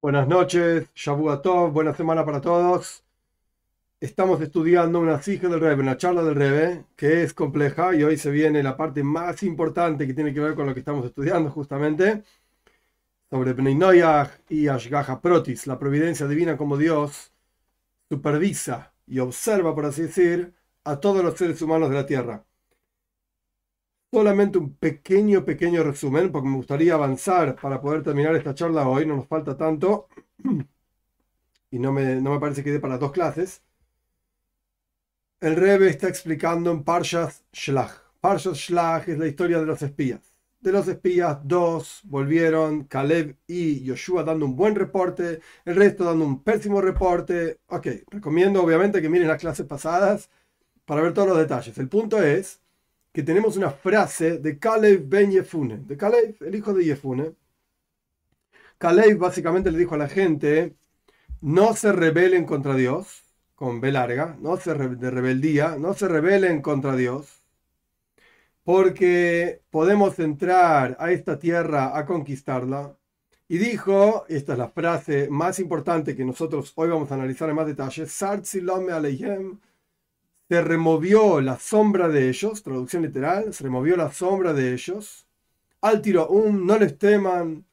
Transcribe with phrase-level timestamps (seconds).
[0.00, 3.02] Buenas noches, Shavuot buena semana para todos.
[4.00, 8.16] Estamos estudiando una sija del Rebe, una charla del Rebe, que es compleja y hoy
[8.16, 11.50] se viene la parte más importante que tiene que ver con lo que estamos estudiando
[11.50, 12.22] justamente,
[13.30, 14.00] sobre Bnei
[14.50, 17.32] y Ashgaha Protis, la providencia divina como Dios
[18.08, 20.54] supervisa y observa, por así decir,
[20.84, 22.44] a todos los seres humanos de la tierra
[24.10, 29.06] solamente un pequeño, pequeño resumen, porque me gustaría avanzar para poder terminar esta charla hoy,
[29.06, 30.08] no nos falta tanto,
[31.70, 33.62] y no me, no me parece que dé para dos clases.
[35.40, 37.92] El Rebe está explicando en Parshas Shlach.
[38.20, 40.20] Parshas Shlach es la historia de los espías.
[40.60, 46.24] De los espías, dos volvieron, Caleb y Yoshua dando un buen reporte, el resto dando
[46.24, 47.60] un pésimo reporte.
[47.68, 50.30] Ok, recomiendo obviamente que miren las clases pasadas
[50.84, 51.78] para ver todos los detalles.
[51.78, 52.60] El punto es
[53.18, 57.34] que tenemos una frase de Caleb ben Yefune, de Caleb, el hijo de Yefune.
[58.78, 60.76] Caleb básicamente le dijo a la gente,
[61.40, 63.24] no se rebelen contra Dios,
[63.56, 67.42] con B larga, no se de rebeldía, no se rebelen contra Dios,
[68.62, 72.96] porque podemos entrar a esta tierra a conquistarla.
[73.48, 77.56] Y dijo, esta es la frase más importante que nosotros hoy vamos a analizar en
[77.56, 79.58] más detalle, Sartzilome Aleyhem,
[80.48, 85.26] se removió la sombra de ellos, traducción literal, se removió la sombra de ellos.
[85.82, 87.66] Al tiro um, no les teman,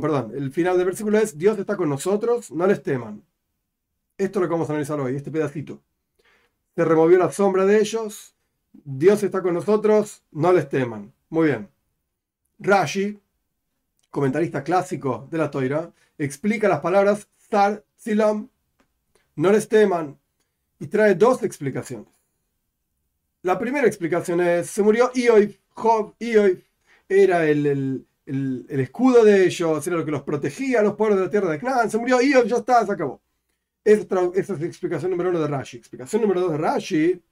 [0.00, 0.32] perdón.
[0.34, 3.22] El final del versículo es: Dios está con nosotros, no les teman.
[4.18, 5.80] Esto es lo que vamos a analizar hoy, este pedacito.
[6.74, 8.34] Se removió la sombra de ellos,
[8.72, 11.12] Dios está con nosotros, no les teman.
[11.30, 11.68] Muy bien.
[12.58, 13.18] Rashi,
[14.10, 18.48] comentarista clásico de la Toira, explica las palabras Sar Silam
[19.36, 20.18] no les teman.
[20.78, 22.08] Y trae dos explicaciones.
[23.42, 26.62] La primera explicación es, se murió Ioy, Job, Ioy,
[27.08, 31.30] era el, escudo de ellos, era lo que los protegía a los pueblos de la
[31.30, 33.22] tierra de Canaán, se murió Ioy, ya está, se acabó.
[33.84, 34.02] Esa,
[34.34, 35.76] es la explicación número uno de Rashi.
[35.76, 37.22] Explicación número dos de Rashi,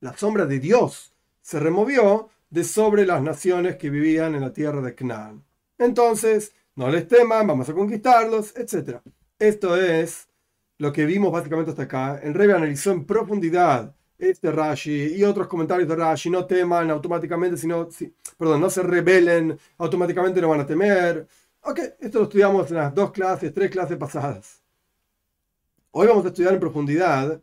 [0.00, 1.12] la sombra de Dios
[1.42, 5.42] se removió de sobre las naciones que vivían en la tierra de Canaán.
[5.78, 9.00] Entonces, no les teman, vamos a conquistarlos, etc.
[9.38, 10.28] Esto es
[10.84, 12.20] lo que vimos básicamente hasta acá.
[12.22, 16.28] El Rebe analizó en profundidad este Rashi y otros comentarios de Rashi.
[16.28, 17.88] No teman automáticamente, sino,
[18.36, 21.26] perdón, no se rebelen automáticamente, no van a temer.
[21.62, 24.60] Ok, esto lo estudiamos en las dos clases, tres clases pasadas.
[25.92, 27.40] Hoy vamos a estudiar en profundidad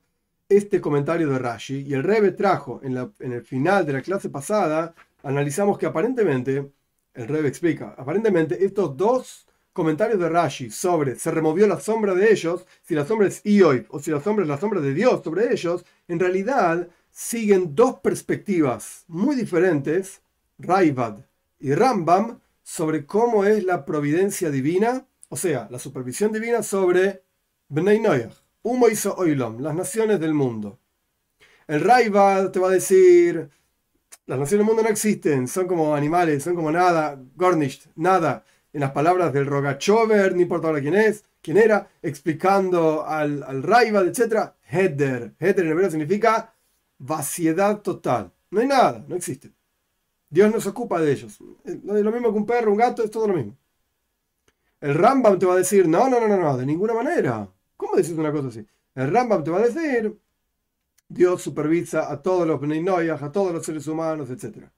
[0.48, 4.02] este comentario de Rashi y el Rebe trajo en, la, en el final de la
[4.04, 4.94] clase pasada,
[5.24, 6.72] analizamos que aparentemente,
[7.16, 12.32] el Rebe explica, aparentemente estos dos comentarios de Rashi sobre se removió la sombra de
[12.32, 15.22] ellos, si la sombra es Ioy o si la sombra es la sombra de Dios
[15.24, 20.22] sobre ellos, en realidad siguen dos perspectivas muy diferentes,
[20.58, 21.20] Raivad
[21.60, 27.24] y Rambam, sobre cómo es la providencia divina, o sea, la supervisión divina sobre
[27.70, 28.34] Bnei Noyach,
[28.64, 30.80] Humo y Oilom, las naciones del mundo.
[31.68, 33.50] El Raivad te va a decir,
[34.26, 38.82] las naciones del mundo no existen, son como animales, son como nada, Gornisht, nada en
[38.82, 44.08] las palabras del Rogachover, no importa ahora quién es, quién era, explicando al, al Raibad,
[44.08, 44.52] etc.
[44.70, 45.34] Heder.
[45.40, 46.54] Heder en hebreo significa
[46.98, 48.32] vaciedad total.
[48.50, 49.52] No hay nada, no existe.
[50.30, 51.40] Dios no se ocupa de ellos.
[51.84, 53.58] Lo mismo que un perro, un gato, es todo lo mismo.
[54.80, 57.48] El Rambam te va a decir, no, no, no, no, no, de ninguna manera.
[57.76, 58.66] ¿Cómo decís una cosa así?
[58.96, 60.18] El Rambam te va a decir,
[61.08, 64.72] Dios supervisa a todos los Bnei a todos los seres humanos, etcétera.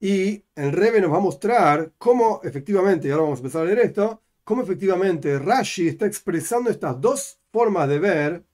[0.00, 3.64] Y el Rebe nos va a mostrar cómo efectivamente, y ahora vamos a empezar a
[3.66, 8.44] leer esto, cómo efectivamente Rashi está expresando estas dos formas de ver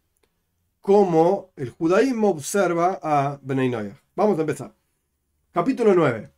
[0.80, 3.70] cómo el judaísmo observa a Benay
[4.16, 4.74] Vamos a empezar.
[5.52, 6.30] Capítulo 9.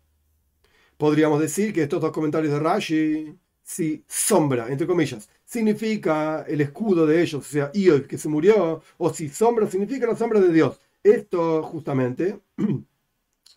[0.99, 7.07] Podríamos decir que estos dos comentarios de Rashi, si sombra, entre comillas, significa el escudo
[7.07, 10.53] de ellos, o sea, Iob que se murió, o si sombra significa la sombra de
[10.53, 10.79] Dios.
[11.03, 12.41] Esto justamente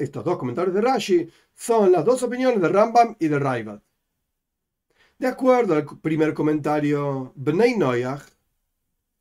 [0.01, 3.81] estos dos comentarios de Rashi son las dos opiniones de Rambam y de Raivat.
[5.18, 8.24] De acuerdo al primer comentario, Bnei Noyach,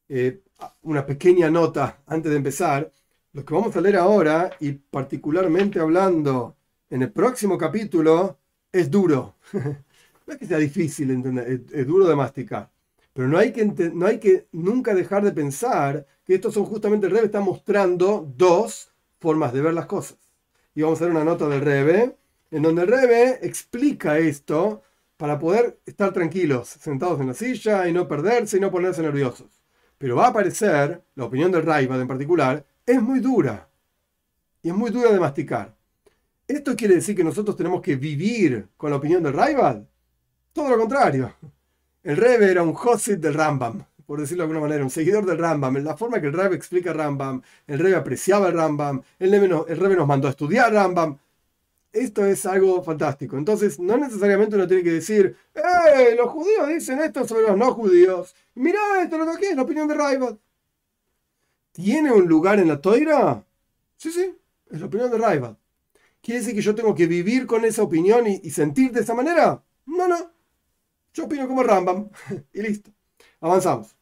[0.09, 0.41] eh,
[0.83, 2.91] una pequeña nota antes de empezar,
[3.33, 6.57] lo que vamos a leer ahora, y particularmente hablando
[6.89, 8.39] en el próximo capítulo,
[8.73, 9.37] es duro.
[9.53, 12.71] no es que sea difícil entender, es, duro de masticar.
[13.13, 17.07] Pero no hay, que no hay que nunca dejar de pensar que estos son justamente,
[17.07, 20.30] el Rebe está mostrando dos formas de ver las cosas
[20.81, 22.17] y vamos a hacer una nota del Rebe,
[22.51, 24.83] en donde el Rebe explica esto
[25.19, 29.63] para poder estar tranquilos, sentados en la silla y no perderse y no ponerse nerviosos.
[29.99, 33.69] Pero va a aparecer, la opinión del Raibad en particular, es muy dura.
[34.63, 35.77] Y es muy dura de masticar.
[36.49, 39.83] ¿Esto quiere decir que nosotros tenemos que vivir con la opinión del Raibad?
[40.55, 41.35] Todo lo contrario.
[42.03, 45.39] El Rebe era un Hosit del Rambam, por decirlo de alguna manera, un seguidor del
[45.39, 45.77] Rambam.
[45.77, 49.95] En la forma que el Rebe explica Rambam, el Rebe apreciaba el Rambam, el Rebe,
[49.95, 51.17] nos, mandó a estudiar Rambam.
[51.93, 53.39] Esto es algo fantástico.
[53.39, 56.17] Entonces, no necesariamente uno tiene que decir, ¡eh!
[56.17, 58.35] Los judíos dicen esto sobre los no judíos.
[58.57, 60.37] Mirá, esto lo que es la opinión de Raibad.
[61.71, 63.47] ¿Tiene un lugar en la toira?
[63.97, 64.37] Sí, sí,
[64.73, 65.57] es la opinión de Raibad.
[66.21, 69.63] ¿Quiere decir que yo tengo que vivir con esa opinión y, sentir de esa manera?
[69.87, 70.33] No, no.
[71.15, 72.11] Yo opino como Rambam.
[72.53, 72.91] y listo.
[73.41, 74.00] Avanzamos.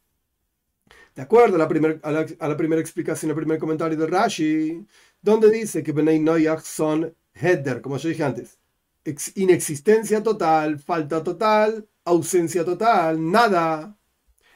[1.19, 4.87] De acuerdo a la, primera explicación, el primer comentario de Rashi,
[5.21, 8.57] donde dice que Benay Noyach son Header, como yo dije antes.
[9.35, 13.99] inexistencia total, falta total, ausencia total, nada.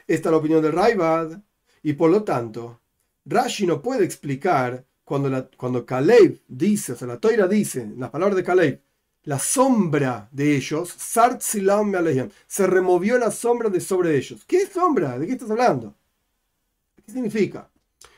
[0.07, 1.41] Esta es la opinión de Raibad.
[1.81, 2.79] Y por lo tanto,
[3.25, 8.09] Rashi no puede explicar cuando, la, cuando Caleb dice, o sea, la Toira dice, las
[8.09, 8.81] palabras de Caleb,
[9.23, 14.45] la sombra de ellos, se removió la sombra de sobre ellos.
[14.45, 15.19] ¿Qué sombra?
[15.19, 15.97] ¿De qué estás hablando?
[17.13, 17.69] ¿Qué significa?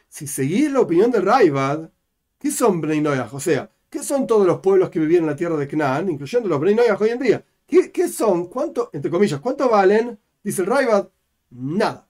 [0.08, 1.92] Si seguís la opinión de Raibad,
[2.40, 5.58] ¿qué son Bnei O sea, ¿qué son todos los pueblos que vivían en la tierra
[5.58, 7.46] de Canaán, incluyendo los Bnei hoy en día?
[7.68, 8.48] ¿Qué, ¿Qué, son?
[8.48, 10.18] ¿Cuánto, entre comillas, cuánto valen?
[10.42, 11.10] Dice el Raibad,
[11.50, 12.08] nada.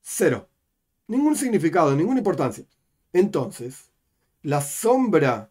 [0.00, 0.48] Cero.
[1.08, 2.64] Ningún significado, ninguna importancia.
[3.12, 3.90] Entonces,
[4.40, 5.50] la sombra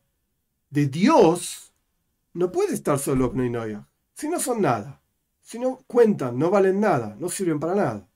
[0.71, 1.75] de Dios
[2.33, 3.88] no puede estar solo Pneinoia.
[4.16, 5.00] Si no son nada.
[5.44, 8.08] Si no cuentan, no valen nada, no sirven para nada.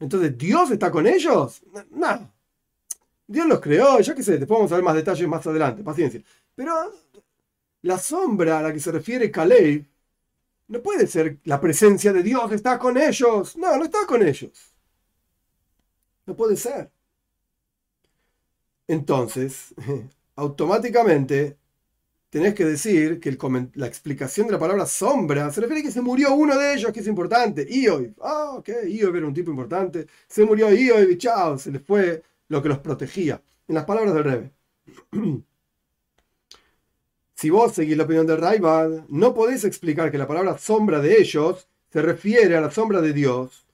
[0.00, 1.62] Entonces, ¿Dios está con ellos?
[1.90, 2.32] Nada.
[3.26, 6.22] Dios los creó, ya que sé, después vamos a ver más detalles más adelante, paciencia.
[6.54, 6.92] Pero
[7.82, 9.84] la sombra a la que se refiere Caleb
[10.68, 13.56] no puede ser la presencia de Dios está con ellos.
[13.56, 14.50] No, no está con ellos.
[16.26, 16.90] No puede ser.
[18.86, 19.74] Entonces,
[20.36, 21.57] automáticamente
[22.30, 23.36] tenés que decir que
[23.74, 26.92] la explicación de la palabra sombra se refiere a que se murió uno de ellos,
[26.92, 28.14] que es importante, Iob.
[28.20, 30.06] Ah, ok, Iob era un tipo importante.
[30.26, 33.42] Se murió Iob y chao, se le fue lo que los protegía.
[33.66, 34.52] En las palabras del Rebe.
[37.34, 41.18] si vos seguís la opinión de Raibad, no podés explicar que la palabra sombra de
[41.18, 43.66] ellos se refiere a la sombra de Dios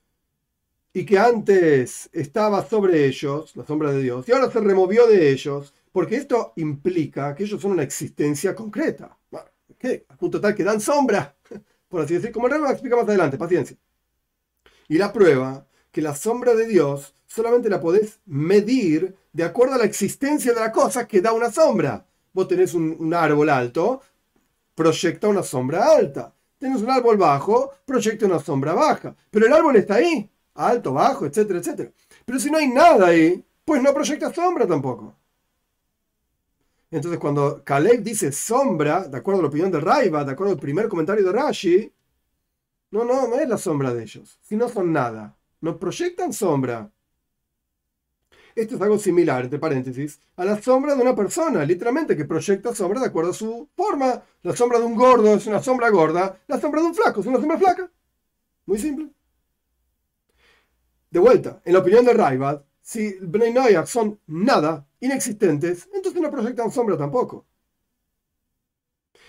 [0.93, 5.29] y que antes estaba sobre ellos, la sombra de Dios, y ahora se removió de
[5.29, 9.17] ellos, porque esto implica que ellos son una existencia concreta.
[9.79, 10.05] ¿Qué?
[10.09, 11.33] A punto tal que dan sombra,
[11.87, 13.77] por así decir, como el a explica más adelante, paciencia.
[14.89, 19.77] Y la prueba que la sombra de Dios solamente la podés medir de acuerdo a
[19.77, 22.05] la existencia de la cosa que da una sombra.
[22.33, 24.01] Vos tenés un, un árbol alto,
[24.75, 26.35] proyecta una sombra alta.
[26.57, 29.15] Tenés un árbol bajo, proyecta una sombra baja.
[29.31, 31.91] Pero el árbol está ahí alto, bajo, etcétera, etcétera.
[32.25, 35.15] Pero si no hay nada ahí, pues no proyecta sombra tampoco.
[36.95, 40.59] Entonces, cuando Caleb dice sombra, de acuerdo a la opinión de Raiva, de acuerdo al
[40.59, 41.91] primer comentario de Rashi,
[42.91, 45.35] no, no, no es la sombra de ellos, si no son nada.
[45.59, 46.89] No proyectan sombra.
[48.55, 52.73] Esto es algo similar, entre paréntesis, a la sombra de una persona, literalmente, que proyecta
[52.73, 54.23] sombra de acuerdo a su forma.
[54.43, 57.25] La sombra de un gordo es una sombra gorda, la sombra de un flaco es
[57.25, 57.91] una sombra flaca.
[58.67, 59.09] Muy simple.
[61.09, 66.31] De vuelta, en la opinión de Raibad, si Bnei Noyak son nada, inexistentes, entonces no
[66.31, 67.45] proyectan sombra tampoco.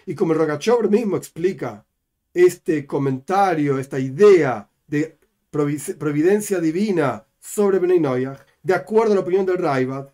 [0.07, 1.85] Y como Rogachov mismo explica
[2.33, 5.19] este comentario, esta idea de
[5.51, 10.13] providencia divina sobre Bnei Noyak, de acuerdo a la opinión del Raibad,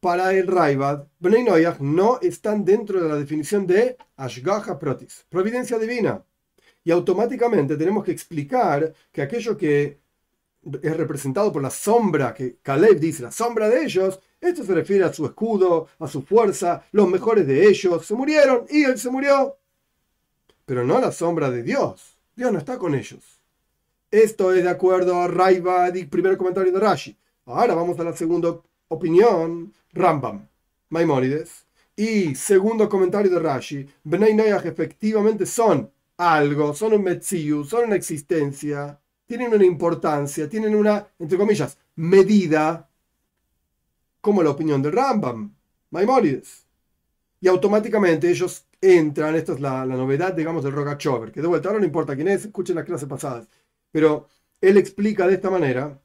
[0.00, 5.78] para el Raibad, Bnei Noyak no están dentro de la definición de Ashgaha Protis, providencia
[5.78, 6.24] divina
[6.84, 10.01] y automáticamente tenemos que explicar que aquello que
[10.82, 15.04] es representado por la sombra, que Caleb dice, la sombra de ellos, esto se refiere
[15.04, 19.10] a su escudo, a su fuerza, los mejores de ellos se murieron y él se
[19.10, 19.56] murió.
[20.64, 22.16] Pero no la sombra de Dios.
[22.36, 23.40] Dios no está con ellos.
[24.10, 27.16] Esto es de acuerdo a Raibad y primer comentario de Rashi.
[27.46, 28.56] Ahora vamos a la segunda
[28.88, 30.46] opinión, Rambam,
[30.90, 31.66] Maimónides.
[31.96, 38.98] Y segundo comentario de Rashi, Benay efectivamente son algo, son un Metziu, son una existencia,
[39.32, 42.90] tienen una importancia, tienen una, entre comillas, medida,
[44.20, 45.54] como la opinión de Rambam,
[45.88, 46.66] Maimonides.
[47.40, 51.80] Y automáticamente ellos entran, esta es la, novedad, digamos, del Rogachover, que de vuelta ahora
[51.80, 53.48] no importa quién es, escuchen las clases pasadas,
[53.90, 54.28] pero
[54.60, 55.98] él explica de esta manera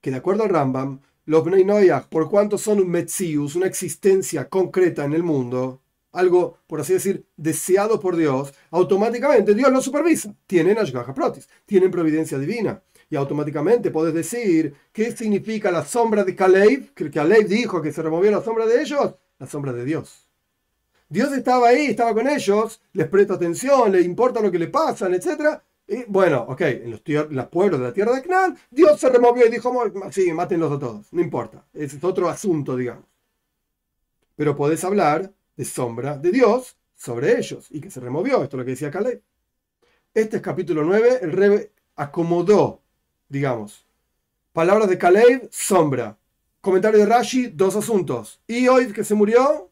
[0.00, 5.04] que de acuerdo al Rambam, los Bnei por cuanto son un Metzius, una existencia concreta
[5.04, 10.34] en el mundo, algo, por así decir, deseado por Dios, automáticamente Dios lo supervisa.
[10.46, 12.82] Tienen Ashgaha Protis, tienen providencia divina.
[13.10, 16.92] Y automáticamente puedes decir, ¿qué significa la sombra de Caleb?
[16.94, 20.28] Que Caleb dijo que se removió la sombra de ellos, la sombra de Dios.
[21.08, 25.14] Dios estaba ahí, estaba con ellos, les presta atención, les importa lo que le pasan,
[25.14, 25.58] etc.
[25.86, 29.46] Y bueno, ok, en los, los pueblos de la tierra de Canaán, Dios se removió
[29.46, 29.72] y dijo,
[30.10, 33.04] sí, mátenlos a todos, no importa, es otro asunto, digamos.
[34.36, 38.58] Pero podés hablar de sombra de Dios sobre ellos y que se removió, esto es
[38.58, 39.20] lo que decía Caleb.
[40.14, 42.80] Este es capítulo 9, el rey acomodó,
[43.28, 43.84] digamos,
[44.52, 46.16] palabras de Caleb, sombra.
[46.60, 48.40] Comentario de Rashi, dos asuntos.
[48.46, 49.70] ¿Y hoy que se murió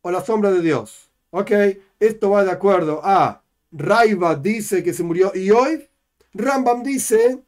[0.00, 1.10] o la sombra de Dios?
[1.30, 1.50] Ok,
[1.98, 3.42] esto va de acuerdo a
[3.72, 5.88] Raiva dice que se murió y hoy
[6.34, 7.42] Rambam dice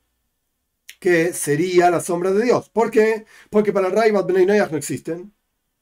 [0.99, 2.70] que sería la sombra de Dios.
[2.70, 3.25] ¿Por qué?
[3.50, 5.32] Porque para Raiva Bnei no existen.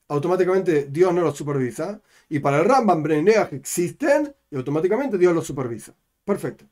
[0.08, 2.00] Automáticamente Dios no los supervisa.
[2.28, 5.94] Y para el Rambam Bnei existen y automáticamente Dios los supervisa.
[6.24, 6.64] Perfecto.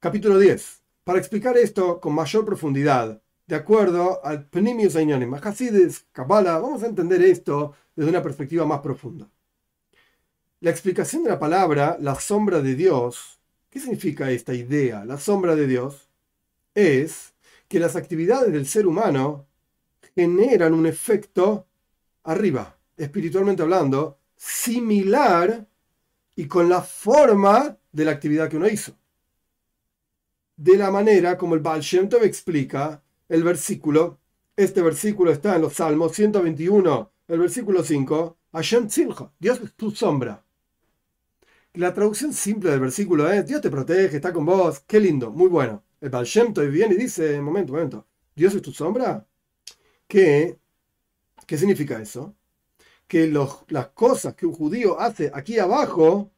[0.00, 0.82] Capítulo 10.
[1.04, 6.86] Para explicar esto con mayor profundidad, de acuerdo al Pnimius Ainyonim, Hasides, Kabbalah, vamos a
[6.86, 9.28] entender esto desde una perspectiva más profunda.
[10.60, 13.38] La explicación de la palabra, la sombra de Dios,
[13.70, 15.04] ¿qué significa esta idea?
[15.04, 16.08] La sombra de Dios
[16.74, 17.34] es
[17.68, 19.46] que las actividades del ser humano
[20.14, 21.65] generan un efecto
[22.26, 25.66] arriba, espiritualmente hablando, similar
[26.34, 28.96] y con la forma de la actividad que uno hizo.
[30.56, 34.20] De la manera como el Baal Tov explica el versículo,
[34.56, 39.90] este versículo está en los Salmos 121, el versículo 5, Hashem Tzilcha, Dios es tu
[39.90, 40.44] sombra.
[41.74, 45.48] La traducción simple del versículo es, Dios te protege, está con vos, qué lindo, muy
[45.48, 45.84] bueno.
[46.00, 49.26] El Baal Shem Tov viene y dice, momento, momento, ¿Dios es tu sombra?
[50.06, 50.58] ¿Qué,
[51.46, 52.34] qué significa eso?
[53.06, 56.30] Que los, las cosas que un judío hace aquí abajo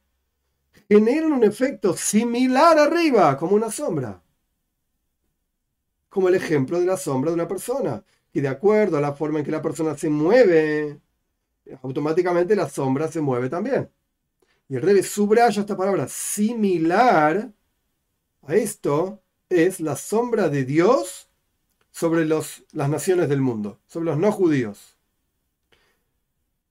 [0.89, 4.23] generan un efecto similar arriba, como una sombra.
[6.09, 8.05] Como el ejemplo de la sombra de una persona.
[8.33, 11.01] Y de acuerdo a la forma en que la persona se mueve,
[11.83, 13.91] automáticamente la sombra se mueve también.
[14.69, 17.51] Y el rey subraya esta palabra similar
[18.47, 21.29] a esto es la sombra de Dios
[21.91, 24.98] sobre los, las naciones del mundo, sobre los no judíos.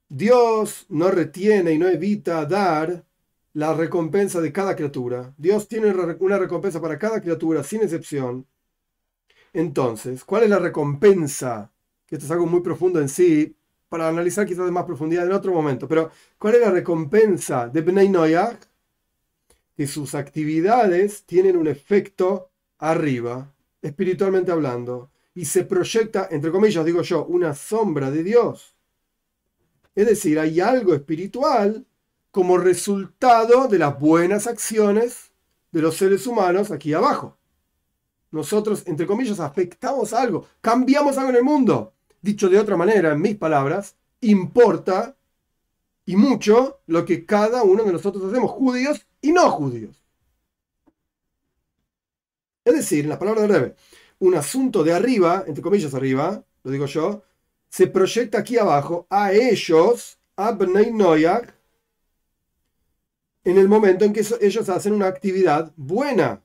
[0.09, 3.05] Dios no retiene y no evita dar
[3.53, 5.33] la recompensa de cada criatura.
[5.37, 8.45] Dios tiene una recompensa para cada criatura, sin excepción.
[9.51, 11.71] Entonces, ¿cuál es la recompensa?
[12.09, 13.55] Esto es algo muy profundo en sí,
[13.89, 15.87] para analizar quizás de más profundidad en otro momento.
[15.87, 18.59] Pero, ¿cuál es la recompensa de Bnei Noyach?
[19.75, 27.01] Que sus actividades tienen un efecto arriba, espiritualmente hablando, y se proyecta, entre comillas, digo
[27.01, 28.76] yo, una sombra de Dios.
[29.97, 31.83] Es decir, hay algo espiritual
[32.29, 35.31] como resultado de las buenas acciones
[35.71, 37.35] de los seres humanos aquí abajo.
[38.29, 41.95] Nosotros, entre comillas, afectamos algo, cambiamos algo en el mundo.
[42.21, 45.17] Dicho de otra manera, en mis palabras, importa
[46.05, 50.05] y mucho lo que cada uno de nosotros hacemos, judíos y no judíos.
[52.63, 53.75] Es decir, en las palabras de Rebe,
[54.19, 57.23] un asunto de arriba, entre comillas arriba, lo digo yo,
[57.69, 61.57] se proyecta aquí abajo a ellos, a Bnei Noyak,
[63.47, 66.41] en el momento en que ellos hacen una actividad buena.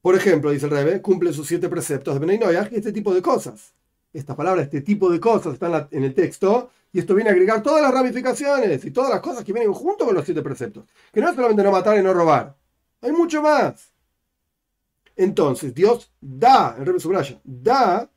[0.00, 2.40] Por ejemplo, dice el Rebe, cumple sus siete preceptos de Benay
[2.72, 3.74] y este tipo de cosas.
[4.12, 7.62] Esta palabra, este tipo de cosas, están en, el texto y esto viene a agregar
[7.62, 10.84] todas las ramificaciones y todas las cosas que vienen junto con los siete preceptos.
[11.12, 12.56] Que no es solamente no matar y no robar.
[13.02, 13.92] Hay mucho más.
[15.14, 18.10] Entonces, Dios da, el Rebe Subraya, da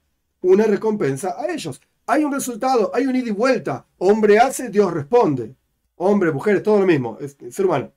[0.52, 1.82] una recompensa a ellos.
[2.08, 3.86] Hay un resultado, hay un ida y vuelta.
[3.98, 5.56] Hombre hace, Dios responde.
[5.96, 7.18] Hombres, mujeres, todo lo mismo,
[7.50, 7.92] ser humano.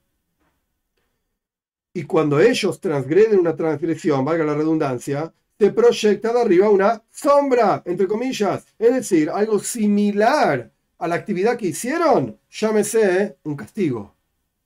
[1.93, 7.83] Y cuando ellos transgreden una transgresión, valga la redundancia, te proyecta de arriba una sombra,
[7.85, 14.15] entre comillas, es decir, algo similar a la actividad que hicieron, llámese un castigo.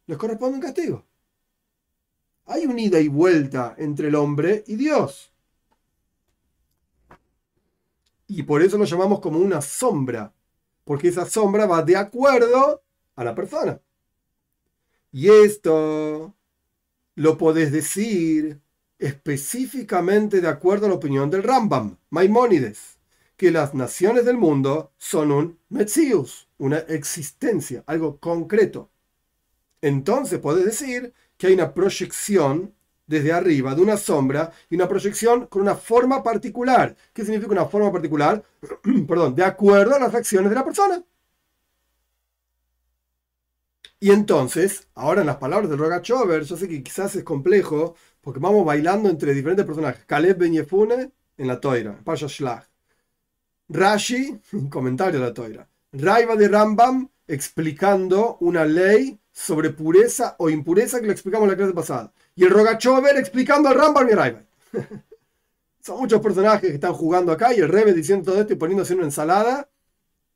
[0.06, 1.04] Les corresponde un castigo.
[2.46, 5.31] Hay un ida y vuelta entre el hombre y Dios.
[8.34, 10.32] Y por eso lo llamamos como una sombra,
[10.84, 12.82] porque esa sombra va de acuerdo
[13.14, 13.78] a la persona.
[15.12, 16.34] Y esto
[17.14, 18.58] lo podés decir
[18.98, 22.96] específicamente de acuerdo a la opinión del Rambam, Maimónides,
[23.36, 28.88] que las naciones del mundo son un Metzius, una existencia, algo concreto.
[29.82, 32.72] Entonces podés decir que hay una proyección
[33.12, 36.96] desde arriba de una sombra y una proyección con una forma particular.
[37.12, 38.42] ¿Qué significa una forma particular?
[39.08, 41.04] Perdón, de acuerdo a las acciones de la persona.
[44.00, 48.40] Y entonces, ahora en las palabras del Rogachover, yo sé que quizás es complejo, porque
[48.40, 50.04] vamos bailando entre diferentes personajes.
[50.06, 52.64] Caleb Ben Yefune en la Toira, Pasha Shlach.
[53.68, 54.40] Rashi,
[54.70, 55.68] comentario de la Toira.
[55.92, 61.56] Raiva de Rambam explicando una ley sobre pureza o impureza que lo explicamos en la
[61.56, 62.12] clase pasada.
[62.34, 64.42] Y el Rogachover explicando al Rambam y Raiva.
[65.80, 68.94] Son muchos personajes que están jugando acá y el Rebe diciendo todo esto y poniéndose
[68.94, 69.68] una ensalada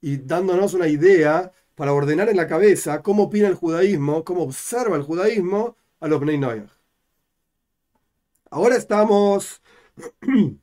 [0.00, 4.96] y dándonos una idea para ordenar en la cabeza cómo opina el judaísmo, cómo observa
[4.96, 6.70] el judaísmo a los Bnei Noyach.
[8.50, 9.62] Ahora estamos
[10.26, 10.58] en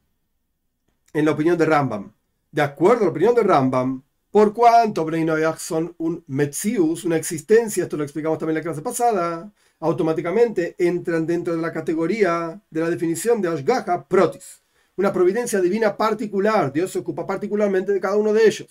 [1.13, 2.12] la opinión de Rambam.
[2.52, 7.18] De acuerdo a la opinión de Rambam, por cuanto Bnei Noyach son un Metzius, una
[7.18, 9.52] existencia, esto lo explicamos también en la clase pasada,
[9.84, 14.62] automáticamente entran dentro de la categoría de la definición de Ashgaha Protis,
[14.96, 16.72] una providencia divina particular.
[16.72, 18.70] Dios se ocupa particularmente de cada uno de ellos.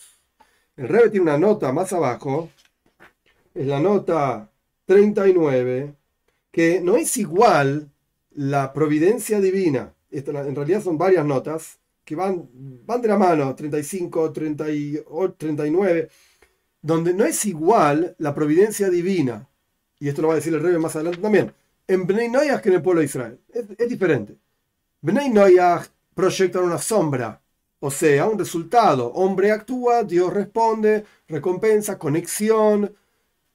[0.75, 2.49] El Rebbe tiene una nota más abajo,
[3.55, 4.51] es la nota
[4.87, 5.95] 39,
[6.51, 7.91] que no es igual
[8.31, 9.93] la providencia divina.
[10.11, 12.49] en realidad son varias notas que van,
[12.87, 16.09] van de la mano, 35, 38, 39,
[16.81, 19.47] donde no es igual la providencia divina,
[20.03, 21.55] y esto lo va a decir el Rebbe más adelante también,
[21.87, 23.39] en Bnei Noyach que en el pueblo de Israel.
[23.55, 24.37] Es, diferente.
[25.01, 27.41] Bnei Noyach proyectan una sombra
[27.79, 29.13] o sea, un resultado.
[29.13, 32.93] Hombre actúa, Dios responde, recompensa, conexión,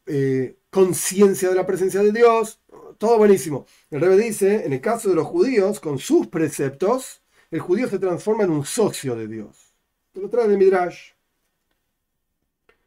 [0.06, 2.62] eh, conciencia de la presencia de Dios.
[2.98, 3.66] Todo buenísimo.
[3.92, 8.00] El Rebe dice, en el caso de los judíos, con sus preceptos, el judío se
[8.00, 9.74] transforma en un socio de Dios.
[10.14, 11.12] Lo trae del Midrash.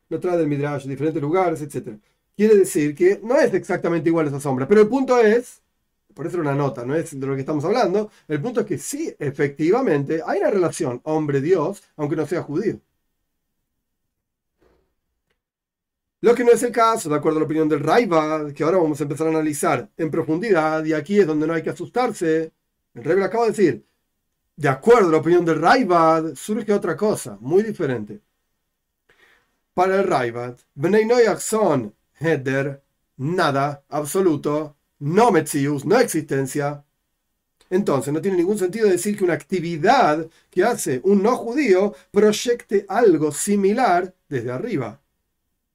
[0.08, 1.98] Lo trae del Midrash de diferentes lugares, etc.
[2.36, 5.60] Quiere decir que no es exactamente igual esa sombra, pero el punto es
[6.14, 8.10] por eso era una nota, no es de lo que estamos hablando.
[8.28, 12.80] El punto es que sí, efectivamente, hay una relación hombre-Dios, aunque no sea judío.
[16.22, 18.76] Lo que no es el caso, de acuerdo a la opinión del Raibad, que ahora
[18.78, 22.52] vamos a empezar a analizar en profundidad, y aquí es donde no hay que asustarse.
[22.94, 23.84] El Raibad acaba de decir,
[24.56, 28.20] de acuerdo a la opinión del Raibad, surge otra cosa, muy diferente.
[29.72, 32.82] Para el Raibad, Bnei Noyach son Heder,
[33.16, 36.84] nada, absoluto, no Metzius, no existencia,
[37.70, 42.84] entonces no tiene ningún sentido decir que una actividad que hace un no judío proyecte
[42.88, 45.00] algo similar desde arriba.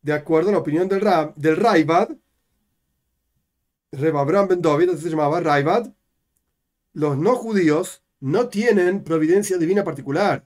[0.02, 2.10] De acuerdo a la opinión del, Rab, del Raibad,
[3.92, 5.92] Reb Abraham Ben David, se llamaba Raibad,
[6.94, 10.46] los no judíos no tienen providencia divina particular.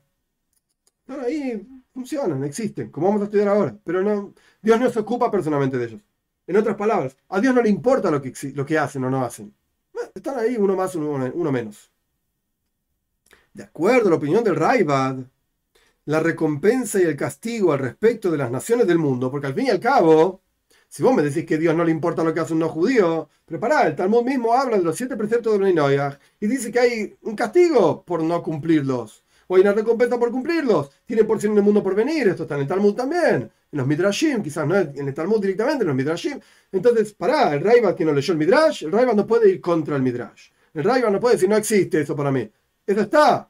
[1.08, 5.78] Ahí, funcionan, existen, como vamos a estudiar ahora, pero no, Dios no se ocupa personalmente
[5.78, 6.02] de ellos.
[6.48, 9.24] En otras palabras, a Dios no le importa lo que, lo que hacen o no
[9.24, 9.54] hacen.
[10.16, 11.92] Están ahí uno más, uno, uno menos.
[13.54, 15.18] De acuerdo a la opinión del Raibad,
[16.06, 19.68] la recompensa y el castigo al respecto de las naciones del mundo, porque al fin
[19.68, 20.42] y al cabo,
[20.88, 22.70] si vos me decís que a Dios no le importa lo que hace un no
[22.70, 26.00] judío, prepará, el Talmud mismo habla de los siete preceptos de Bnei
[26.40, 30.90] y dice que hay un castigo por no cumplirlos, o hay una recompensa por cumplirlos.
[31.06, 33.88] Tienen porción en el mundo por venir, esto está en el Talmud también en los
[33.88, 36.40] Midrashim, quizás no en el Talmud directamente, en los Midrashim.
[36.72, 39.96] Entonces, pará, el Raiva que no leyó el Midrash, el Raiva no puede ir contra
[39.96, 40.50] el Midrash.
[40.74, 42.50] El Raiva no puede decir, no existe eso para mí.
[42.86, 43.50] Eso está.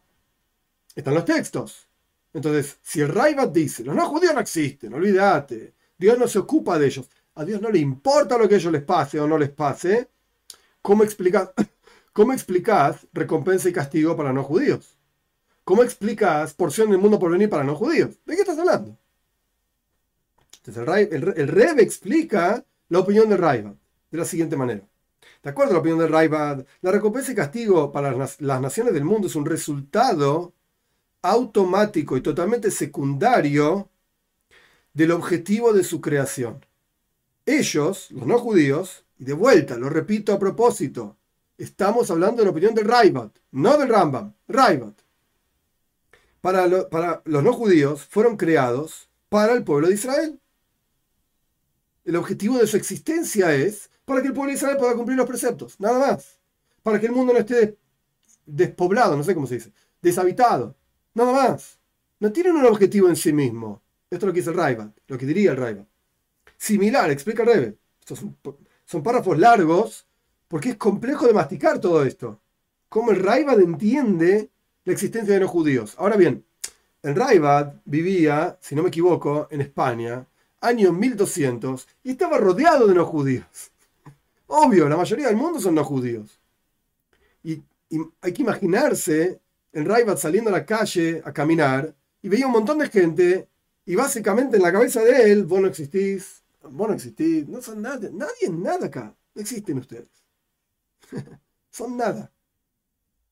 [0.95, 1.88] Están los textos.
[2.33, 5.73] Entonces, si el Raiva dice, los no judíos no existen, olvídate.
[5.97, 7.09] Dios no se ocupa de ellos.
[7.35, 10.09] A Dios no le importa lo que a ellos les pase o no les pase.
[10.81, 11.51] ¿Cómo explicas,
[12.13, 14.98] cómo explicas recompensa y castigo para no judíos?
[15.69, 18.15] ¿Cómo explicas porción del mundo por venir para no judíos?
[18.25, 18.97] ¿De qué estás hablando?
[20.65, 23.75] Entonces el, Rebe explica la opinión de Raibad
[24.10, 24.82] de la siguiente manera.
[25.43, 29.27] De acuerdo la opinión de Raibad, la recompensa y castigo para las, naciones del mundo
[29.27, 30.53] es un resultado
[31.21, 33.89] automático y totalmente secundario
[34.95, 36.65] del objetivo de su creación.
[37.45, 41.15] Ellos, los no judíos, y de vuelta, lo repito a propósito,
[41.60, 44.93] estamos hablando de la opinión del Raibad, no del Rambam, Raibad.
[46.41, 50.39] Para, los no judíos fueron creados para el pueblo de Israel
[52.10, 55.28] el objetivo de su existencia es para que el pueblo de Israel pueda cumplir los
[55.28, 56.39] preceptos, nada más.
[56.82, 57.78] Para que el mundo no esté
[58.47, 59.71] despoblado, no sé cómo se dice,
[60.02, 60.75] deshabitado,
[61.13, 61.78] nada más.
[62.19, 63.84] No tienen un objetivo en sí mismo.
[64.10, 65.86] Esto es lo que dice el Raiva, lo que diría el Raiva.
[66.58, 67.78] Similar, explica el Rebe.
[67.99, 68.25] Estos
[68.86, 70.08] son, párrafos largos
[70.47, 72.41] porque es complejo de masticar todo esto.
[72.89, 74.49] Cómo el Raibad entiende
[74.86, 75.96] la existencia de los judíos.
[75.98, 76.46] Ahora bien,
[77.02, 80.26] el Raibad vivía, si no me equivoco, en España
[80.62, 83.72] año 1200, y estaba rodeado de no judíos.
[84.48, 86.39] Obvio, la mayoría del mundo son no judíos.
[87.44, 87.63] Y,
[88.22, 89.39] hay que imaginarse
[89.74, 93.48] en Raibat saliendo a la calle a caminar y veía un montón de gente
[93.86, 97.82] y básicamente en la cabeza de él, vos no existís, vos no existís, no son
[97.82, 100.08] nada, nadie nada acá, no existen ustedes.
[101.72, 102.32] son nada.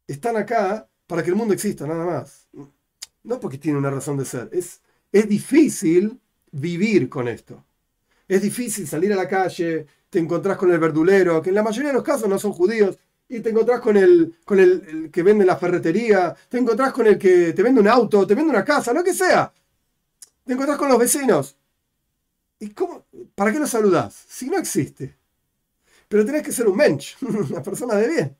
[0.08, 2.48] Están acá para que el mundo exista, nada más.
[3.24, 4.50] No porque tiene una razón de ser.
[4.52, 6.20] Es, es difícil
[6.52, 7.66] vivir con esto.
[8.28, 11.90] es difícil salir a la calle, te encontrás con el verdulero, que en la mayoría
[11.90, 12.98] de los casos no son judíos,
[13.30, 17.18] y te encontrás con el, con el, que vende la ferretería, te encontrás con el
[17.18, 19.52] que te vende un auto, te vende una casa, lo que sea.
[20.46, 21.58] Te encontrás con los vecinos.
[22.60, 23.06] ¿Y cómo?
[23.36, 24.26] ¿Para qué lo saludás?
[24.28, 25.16] Si no existe.
[26.08, 28.38] Pero tenés que ser un mensch, una persona de bien.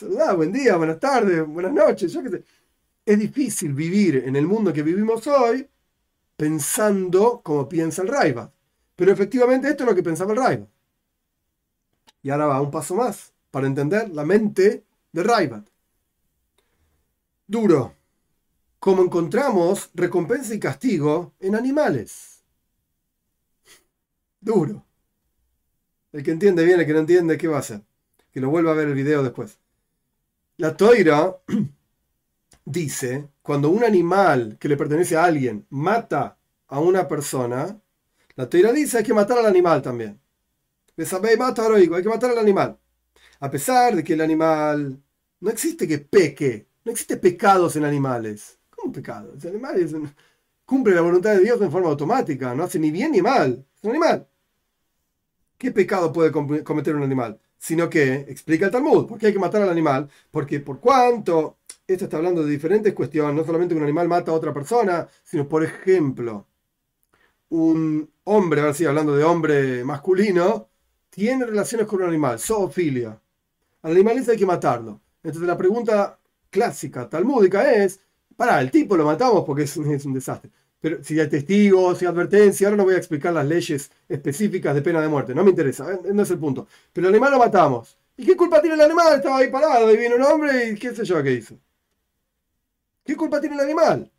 [0.00, 2.44] Saludá, buen día, buenas tardes, buenas noches, yo qué sé.
[3.04, 5.68] Es difícil vivir en el mundo que vivimos hoy
[6.38, 8.50] pensando como piensa el Raiva.
[8.96, 10.66] Pero efectivamente esto es lo que pensaba el Raiva.
[12.22, 15.68] Y ahora va un paso más para entender la mente de Raibat.
[17.46, 17.94] Duro.
[18.78, 22.42] Como encontramos recompensa y castigo en animales.
[24.40, 24.82] Duro.
[26.10, 27.82] El que entiende bien, el que no entiende, ¿qué va a hacer?
[28.32, 29.59] Que lo vuelva a ver el video después.
[30.60, 31.40] La toira
[32.66, 36.36] dice, cuando un animal que le pertenece a alguien mata
[36.68, 37.80] a una persona,
[38.36, 40.20] la toira dice hay que matar al animal también.
[40.98, 42.78] Hay que matar al animal.
[43.40, 45.02] A pesar de que el animal
[45.40, 48.58] no existe que peque, no existe pecados en animales.
[48.68, 49.32] ¿Cómo pecado?
[49.42, 50.14] El animal
[50.66, 53.64] cumple la voluntad de Dios en forma automática, no hace ni bien ni mal.
[53.76, 54.28] Es un animal.
[55.56, 57.40] ¿Qué pecado puede cometer un animal?
[57.60, 60.08] Sino que, explica el Talmud, ¿por qué hay que matar al animal?
[60.30, 64.30] Porque por cuanto, esto está hablando de diferentes cuestiones, no solamente que un animal mata
[64.30, 66.46] a otra persona, sino, por ejemplo,
[67.50, 70.68] un hombre, a ver si hablando de hombre masculino,
[71.10, 73.20] tiene relaciones con un animal, zoofilia.
[73.82, 75.00] Al animal hay que matarlo.
[75.22, 76.18] Entonces la pregunta
[76.48, 78.00] clásica, talmúdica es,
[78.36, 80.50] para, el tipo lo matamos porque es un desastre.
[80.80, 84.74] Pero si hay testigos, si hay advertencia, ahora no voy a explicar las leyes específicas
[84.74, 86.66] de pena de muerte, no me interesa, eh, no es el punto.
[86.92, 87.98] Pero el animal lo matamos.
[88.16, 89.16] ¿Y qué culpa tiene el animal?
[89.16, 91.56] Estaba ahí parado y viene un hombre y qué sé yo qué hizo.
[93.04, 94.10] ¿Qué culpa tiene el animal?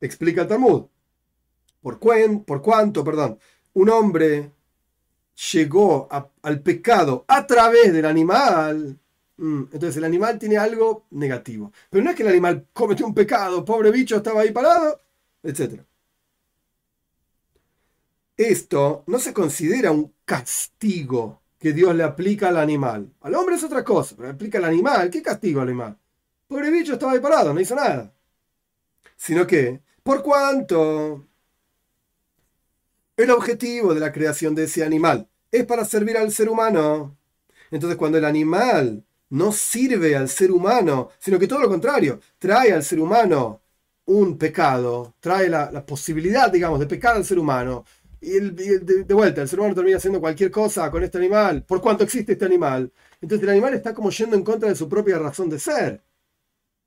[0.00, 0.84] Explica el Talmud.
[1.80, 1.98] ¿Por,
[2.44, 3.38] por cuánto, perdón,
[3.74, 4.52] un hombre
[5.52, 6.08] llegó
[6.42, 8.98] al pecado a través del animal,
[9.36, 11.72] mm, entonces el animal tiene algo negativo.
[11.90, 15.00] Pero no es que el animal cometió un pecado, pobre bicho estaba ahí parado,
[15.42, 15.80] etc.
[18.36, 23.12] Esto no se considera un castigo que Dios le aplica al animal.
[23.20, 25.10] Al hombre es otra cosa, pero aplica al animal.
[25.10, 25.98] ¿Qué castigo al animal?
[26.48, 28.12] Pobre bicho estaba ahí parado, no hizo nada.
[29.16, 31.26] Sino que, por cuanto
[33.16, 37.16] el objetivo de la creación de ese animal es para servir al ser humano.
[37.70, 42.72] Entonces cuando el animal no sirve al ser humano, sino que todo lo contrario, trae
[42.72, 43.62] al ser humano
[44.04, 47.84] un pecado, trae la, posibilidad, digamos, de pecar al ser humano,
[48.22, 52.04] y, de, vuelta, el ser humano termina haciendo cualquier cosa con este animal, por cuanto
[52.04, 52.92] existe este animal.
[53.20, 56.02] Entonces el animal está como yendo en contra de su propia razón de ser.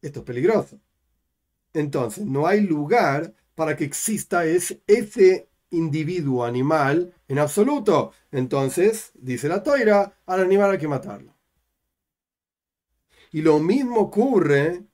[0.02, 0.80] Esto es peligroso.
[1.74, 8.14] Entonces, no hay lugar para que exista ese, ese individuo animal en absoluto.
[8.32, 11.36] Entonces, dice la toira, al animal hay que matarlo.
[13.34, 14.86] Y lo mismo ocurre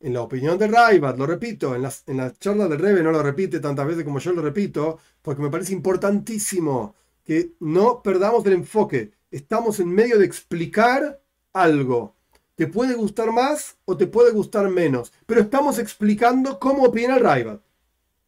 [0.00, 3.12] en la opinión de Raibat, lo repito, en las, en las charlas del Rebe no
[3.12, 8.44] lo repite tantas veces como yo lo repito, porque me parece importantísimo que no perdamos
[8.46, 9.12] el enfoque.
[9.30, 11.20] Estamos en medio de explicar
[11.52, 12.14] algo.
[12.54, 17.22] Te puede gustar más o te puede gustar menos, pero estamos explicando cómo opina el
[17.22, 17.60] Raibat.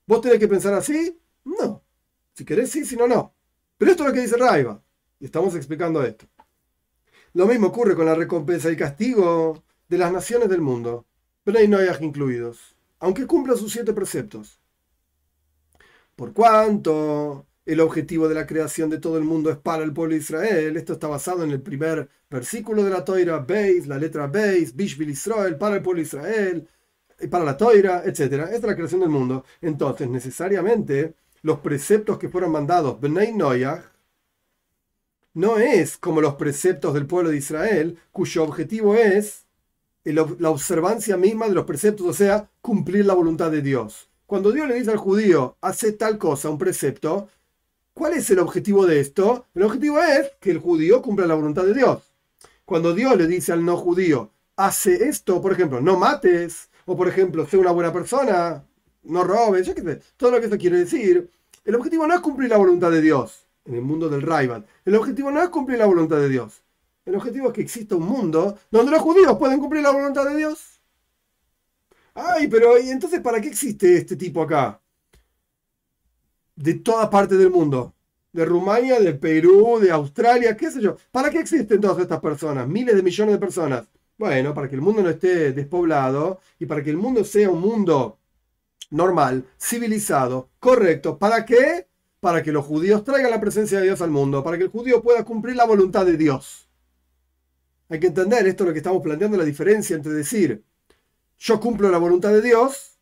[0.06, 1.20] ¿Vos tenés que pensar así?
[1.44, 1.82] No.
[2.32, 3.34] Si querés, sí, si no, no.
[3.76, 4.82] Pero esto es lo que dice Raiva.
[5.20, 6.26] Y estamos explicando esto.
[7.34, 11.07] Lo mismo ocurre con la recompensa y castigo de las naciones del mundo.
[11.48, 12.76] Pero ahí no hay incluidos.
[12.98, 14.60] Aunque cumpla sus siete preceptos.
[16.14, 20.12] Por cuanto el objetivo de la creación de todo el mundo es para el pueblo
[20.12, 20.76] de Israel.
[20.76, 25.08] Esto está basado en el primer versículo de la Toira, Beis, la letra Beis, Bishvil
[25.08, 26.68] Israel, para el pueblo de Israel,
[27.30, 28.20] para la Toira, etc.
[28.20, 29.46] Esta es la creación del mundo.
[29.62, 33.90] Entonces, necesariamente, los preceptos que fueron mandados, Bnei Noyah,
[35.32, 39.47] no es como los preceptos del pueblo de Israel, cuyo objetivo es
[40.12, 44.08] la observancia misma de los preceptos, o sea, cumplir la voluntad de Dios.
[44.26, 47.28] Cuando Dios le dice al judío, hace tal cosa, un precepto,
[47.94, 49.46] ¿cuál es el objetivo de esto?
[49.54, 52.02] El objetivo es que el judío cumpla la voluntad de Dios.
[52.66, 57.08] Cuando Dios le dice al no judío, hace esto, por ejemplo, no mates, o por
[57.08, 58.64] ejemplo, sé una buena persona,
[59.04, 59.72] no robes, yo
[60.16, 61.30] todo lo que eso quiere decir.
[61.64, 64.66] El objetivo no es cumplir la voluntad de Dios en el mundo del rival.
[64.84, 66.62] El objetivo no es cumplir la voluntad de Dios.
[67.08, 70.36] El objetivo es que exista un mundo donde los judíos pueden cumplir la voluntad de
[70.36, 70.78] Dios.
[72.12, 74.78] Ay, pero ¿y entonces para qué existe este tipo acá?
[76.54, 77.94] De toda parte del mundo.
[78.30, 80.98] De Rumania, de Perú, de Australia, qué sé yo.
[81.10, 82.68] ¿Para qué existen todas estas personas?
[82.68, 83.86] Miles de millones de personas.
[84.18, 87.62] Bueno, para que el mundo no esté despoblado y para que el mundo sea un
[87.62, 88.18] mundo
[88.90, 91.16] normal, civilizado, correcto.
[91.16, 91.86] ¿Para qué?
[92.20, 95.00] para que los judíos traigan la presencia de Dios al mundo, para que el judío
[95.02, 96.67] pueda cumplir la voluntad de Dios.
[97.88, 100.62] Hay que entender esto lo que estamos planteando, la diferencia entre decir,
[101.38, 102.98] yo cumplo la voluntad de Dios,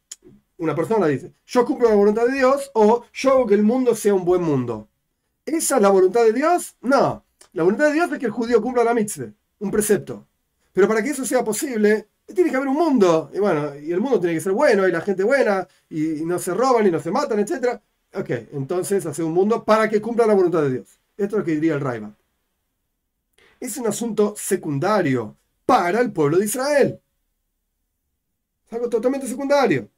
[0.59, 3.94] una persona dice, yo cumplo la voluntad de Dios, o yo hago que el mundo
[3.94, 4.88] sea un buen mundo.
[5.44, 6.77] ¿Esa es la voluntad de Dios?
[6.81, 7.25] No.
[7.53, 10.27] La voluntad de Dios es que el judío cumpla la mitzvah, un precepto.
[10.72, 13.31] Pero para que eso sea posible, tiene que haber un mundo.
[13.33, 16.38] Y bueno, y el mundo tiene que ser bueno, y la gente buena, y, no
[16.38, 17.81] se roban, y no se matan, etc.
[18.14, 21.01] Ok, entonces hace un mundo para que cumpla la voluntad de Dios.
[21.16, 22.14] Esto es lo que diría el Raiva.
[23.66, 27.00] Es un asunto secundario para el pueblo de Israel.
[28.64, 29.90] Es algo totalmente secundario.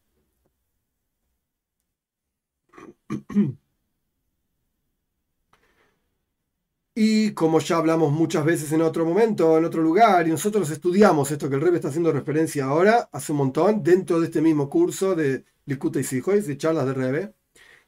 [6.94, 11.30] Y como ya hablamos muchas veces en otro momento, en otro lugar, y nosotros estudiamos
[11.30, 14.70] esto que el Rebe está haciendo referencia ahora, hace un montón, dentro de este mismo
[14.70, 17.34] curso de Likuta y Sijois, de charlas de Rebe,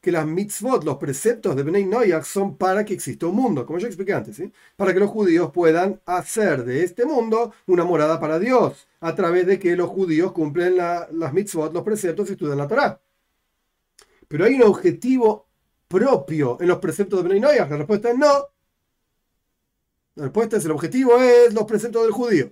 [0.01, 3.79] que las mitzvot, los preceptos de Benay Noyak, son para que exista un mundo, como
[3.79, 4.41] ya expliqué antes,
[4.75, 9.47] para que los judíos puedan hacer de este mundo una morada para Dios, a través
[9.47, 12.99] de que los judíos cumplen las mitzvot, los preceptos y estudian la Torah.
[14.27, 15.47] Pero hay un objetivo
[15.87, 18.47] propio en los preceptos de Benay Noyak, la respuesta es no,
[20.15, 22.51] la respuesta es el objetivo es los preceptos del judío.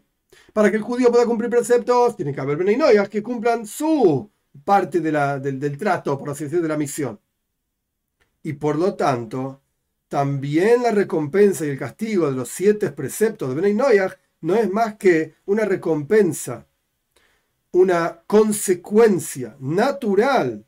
[0.53, 4.29] Para que el judío pueda cumplir preceptos, tiene que haber Beninoyas que cumplan su
[4.63, 7.19] parte del, trato, por así decirlo, de la misión.
[8.43, 9.61] Y por lo tanto,
[10.07, 14.95] también la recompensa y el castigo de los siete preceptos de Beninoyas no es más
[14.95, 16.65] que una recompensa,
[17.71, 20.65] una consecuencia natural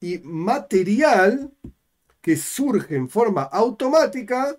[0.00, 1.50] y material
[2.20, 4.56] que surge en forma automática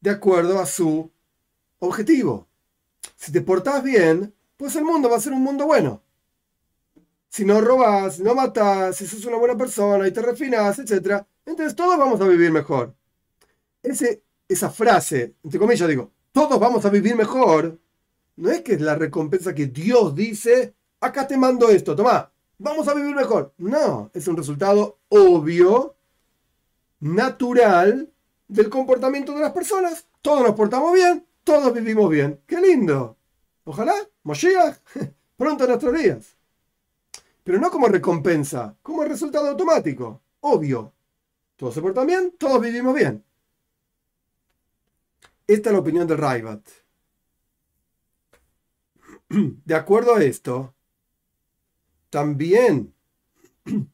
[0.00, 1.10] de acuerdo a su
[1.80, 2.48] objetivo.
[3.16, 6.02] Si te portas bien, pues el mundo va a ser un mundo bueno.
[7.28, 11.24] Si no robas, si no matas, si sos una buena persona y te refinas, etc.,
[11.48, 12.94] entonces todos vamos a vivir mejor.
[13.82, 17.78] Esa frase, entre comillas digo, todos vamos a vivir mejor,
[18.36, 22.86] no es que es la recompensa que Dios dice, acá te mando esto, toma, vamos
[22.88, 23.54] a vivir mejor.
[23.58, 25.96] No, es un resultado obvio,
[27.00, 28.12] natural,
[28.46, 30.06] del comportamiento de las personas.
[30.20, 32.40] Todos nos portamos bien, todos vivimos bien.
[32.46, 33.16] ¡Qué lindo!
[33.64, 34.76] Ojalá, Moshiach,
[35.36, 36.36] pronto en nuestros días.
[37.42, 40.92] Pero no como recompensa, como resultado automático, obvio.
[41.58, 43.24] Todos se portan bien, todos vivimos bien.
[45.48, 46.64] Esta es la opinión de Raibat.
[49.64, 50.72] De acuerdo a esto,
[52.10, 52.94] también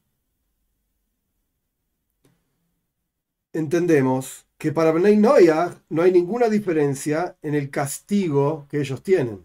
[3.53, 9.43] entendemos que para Bnei Noyah no hay ninguna diferencia en el castigo que ellos tienen.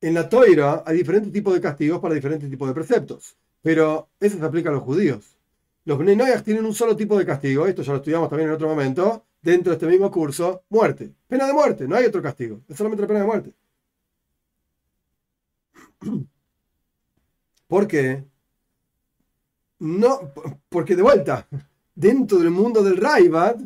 [0.00, 4.38] En la Toira hay diferentes tipos de castigos para diferentes tipos de preceptos, pero eso
[4.38, 5.35] se aplica a los judíos.
[5.86, 8.68] Los Bnei tienen un solo tipo de castigo, esto ya lo estudiamos también en otro
[8.68, 11.14] momento, dentro de este mismo curso, muerte.
[11.28, 13.54] Pena de muerte, no hay otro castigo, es solamente la pena de muerte.
[17.68, 18.24] ¿Por qué?
[19.78, 20.32] No,
[20.68, 21.46] porque de vuelta,
[21.94, 23.56] dentro del mundo del Raibad,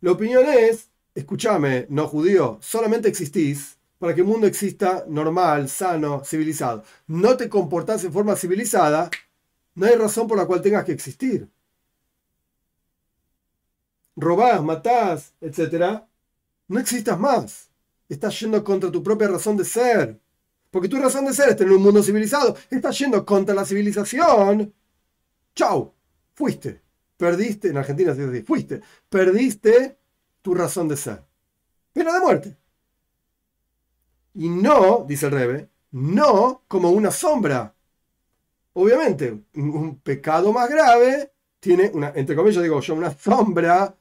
[0.00, 6.24] la opinión es, escúchame, no judío, solamente existís para que el mundo exista normal, sano,
[6.24, 6.84] civilizado.
[7.06, 9.10] No te comportás en forma civilizada,
[9.74, 11.48] no hay razón por la cual tengas que existir.
[14.16, 16.02] Robás, matás, etc.
[16.68, 17.70] No existas más.
[18.08, 20.20] Estás yendo contra tu propia razón de ser.
[20.70, 22.56] Porque tu razón de ser es tener un mundo civilizado.
[22.70, 24.74] Estás yendo contra la civilización.
[25.54, 25.94] Chau,
[26.34, 26.82] fuiste
[27.20, 28.80] perdiste, en Argentina se dice fuiste,
[29.10, 29.98] perdiste
[30.40, 31.22] tu razón de ser.
[31.92, 32.56] Pena de muerte.
[34.34, 37.74] Y no, dice el Rebe, no como una sombra.
[38.80, 43.94] Obviamente, un pecado más grave tiene una, entre comillas digo una sombra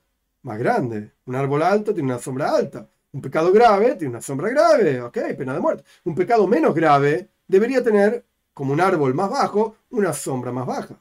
[0.44, 1.12] más grande.
[1.26, 2.90] Un árbol alto tiene una sombra alta.
[3.12, 5.84] Un pecado grave tiene una sombra grave, ok, pena de muerte.
[6.06, 11.00] Un pecado menos grave debería tener, como un árbol más bajo, una sombra más baja.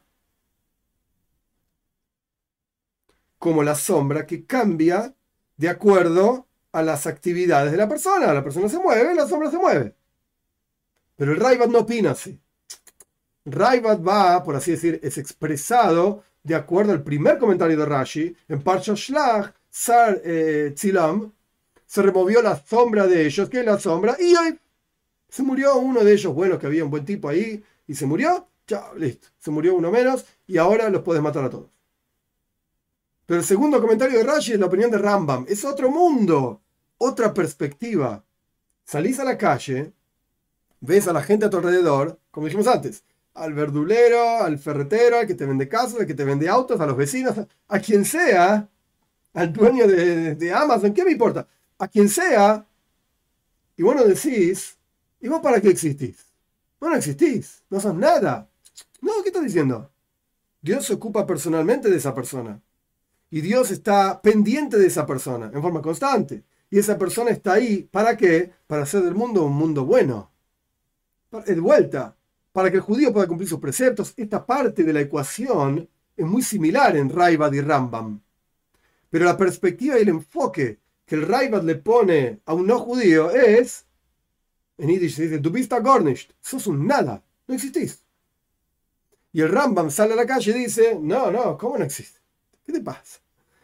[3.38, 5.14] como la sombra que cambia
[5.56, 8.32] de acuerdo a las actividades de la persona.
[8.34, 9.94] La persona se mueve, la sombra se mueve.
[11.16, 12.40] Pero el Raibat no opina así.
[13.44, 18.62] Raibat va, por así decir, es expresado de acuerdo al primer comentario de Rashi, en
[18.62, 21.32] Parsha Shlach, Sar eh, Tzilam,
[21.86, 24.34] se removió la sombra de ellos, que es la sombra, y
[25.28, 28.48] se murió uno de ellos, bueno, que había un buen tipo ahí, y se murió,
[28.66, 31.68] chao, listo, se murió uno menos, y ahora los puedes matar a todos.
[33.28, 35.44] Pero el segundo comentario de Rashi es la opinión de Rambam.
[35.46, 36.62] Es otro mundo,
[36.96, 38.24] otra perspectiva.
[38.86, 39.92] Salís a la calle,
[40.80, 43.04] ves a la gente a tu alrededor, como dijimos antes.
[43.38, 46.86] Al verdulero, al ferretero, al que te vende casas, al que te vende autos, a
[46.86, 47.34] los vecinos,
[47.68, 48.68] a quien sea,
[49.34, 51.46] al dueño de, Amazon, ¿qué me importa?
[51.78, 52.66] A quien sea,
[53.76, 54.76] y vos no decís,
[55.20, 56.26] ¿y vos para qué existís?
[56.80, 58.48] Vos no existís, no sos nada.
[59.00, 59.90] No, ¿qué estás diciendo?
[60.60, 62.60] Dios se ocupa personalmente de esa persona.
[63.30, 66.44] Y Dios está pendiente de esa persona en forma constante.
[66.70, 68.52] Y esa persona está ahí, ¿para qué?
[68.66, 70.30] Para hacer del mundo un mundo bueno.
[71.46, 72.16] De vuelta,
[72.58, 74.12] para que el judío pueda cumplir sus preceptos.
[74.16, 78.20] Esta parte de la ecuación es muy similar en Raibad y Rambam.
[79.08, 83.30] Pero la perspectiva y el enfoque que el Raibad le pone a un no judío
[83.30, 83.86] es,
[84.76, 88.02] en Yiddish se dice, du bist garnished, sos un nada, no existís.
[89.32, 92.18] Y el Rambam sale a la calle y dice, no, no, ¿cómo no existe?
[92.66, 93.20] ¿Qué te pasa?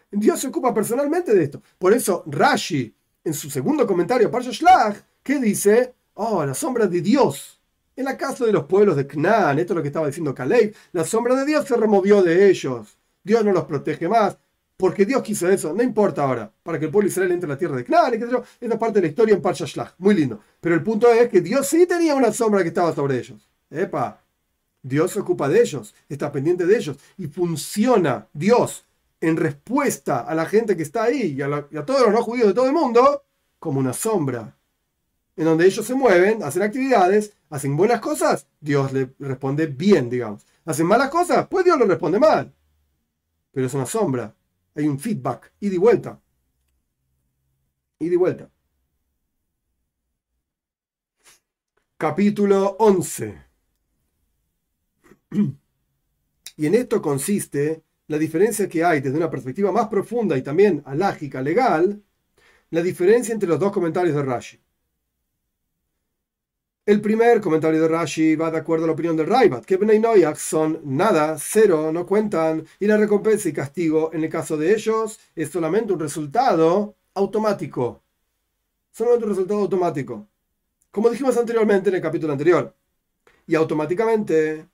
[0.08, 1.60] Dios se ocupa personalmente de esto.
[1.80, 7.00] Por eso Rashi, en su segundo comentario, Parsha Shlach, que dice, oh, la sombra de
[7.00, 7.60] Dios.
[7.96, 10.74] En la casa de los pueblos de Canaán, esto es lo que estaba diciendo Caleb,
[10.92, 12.98] la sombra de Dios se removió de ellos.
[13.22, 14.36] Dios no los protege más,
[14.76, 17.58] porque Dios quiso eso, no importa ahora, para que el pueblo Israel entre en la
[17.58, 18.42] tierra de Canaán, etc.
[18.60, 20.40] Esta parte de la historia en Parsha Shlach, muy lindo.
[20.60, 23.48] Pero el punto es que Dios sí tenía una sombra que estaba sobre ellos.
[23.70, 24.20] Epa,
[24.82, 28.84] Dios se ocupa de ellos, está pendiente de ellos y funciona Dios
[29.20, 32.54] en respuesta a la gente que está ahí y a, todos los no judíos de
[32.54, 33.24] todo el mundo
[33.58, 34.54] como una sombra.
[35.36, 40.46] En donde ellos se mueven, hacen actividades, hacen buenas cosas, Dios le responde bien, digamos.
[40.64, 42.54] Hacen malas cosas, pues Dios le responde mal.
[43.50, 44.34] Pero es una sombra.
[44.74, 46.20] Hay un feedback, y de vuelta.
[47.98, 48.50] Y de vuelta.
[51.96, 53.42] Capítulo 11.
[56.56, 60.82] Y en esto consiste la diferencia que hay desde una perspectiva más profunda y también
[60.86, 62.02] alágica, legal,
[62.70, 64.63] la diferencia entre los dos comentarios de Rashi.
[66.86, 69.98] El primer comentario de Rashi va de acuerdo a la opinión del Raibat, que Bnei
[69.98, 74.74] Noyak son nada, cero, no cuentan, y la recompensa y castigo en el caso de
[74.74, 78.02] ellos es solamente un resultado automático.
[78.92, 80.28] Solamente un resultado automático.
[80.90, 82.74] Como dijimos anteriormente en el capítulo anterior.
[83.46, 84.68] Y automáticamente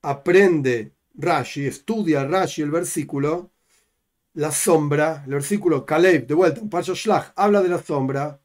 [0.00, 3.50] aprende Rashi, estudia Rashi el versículo,
[4.32, 8.39] la sombra, el versículo Caleb, de vuelta, en Parsha Shlach, habla de la sombra.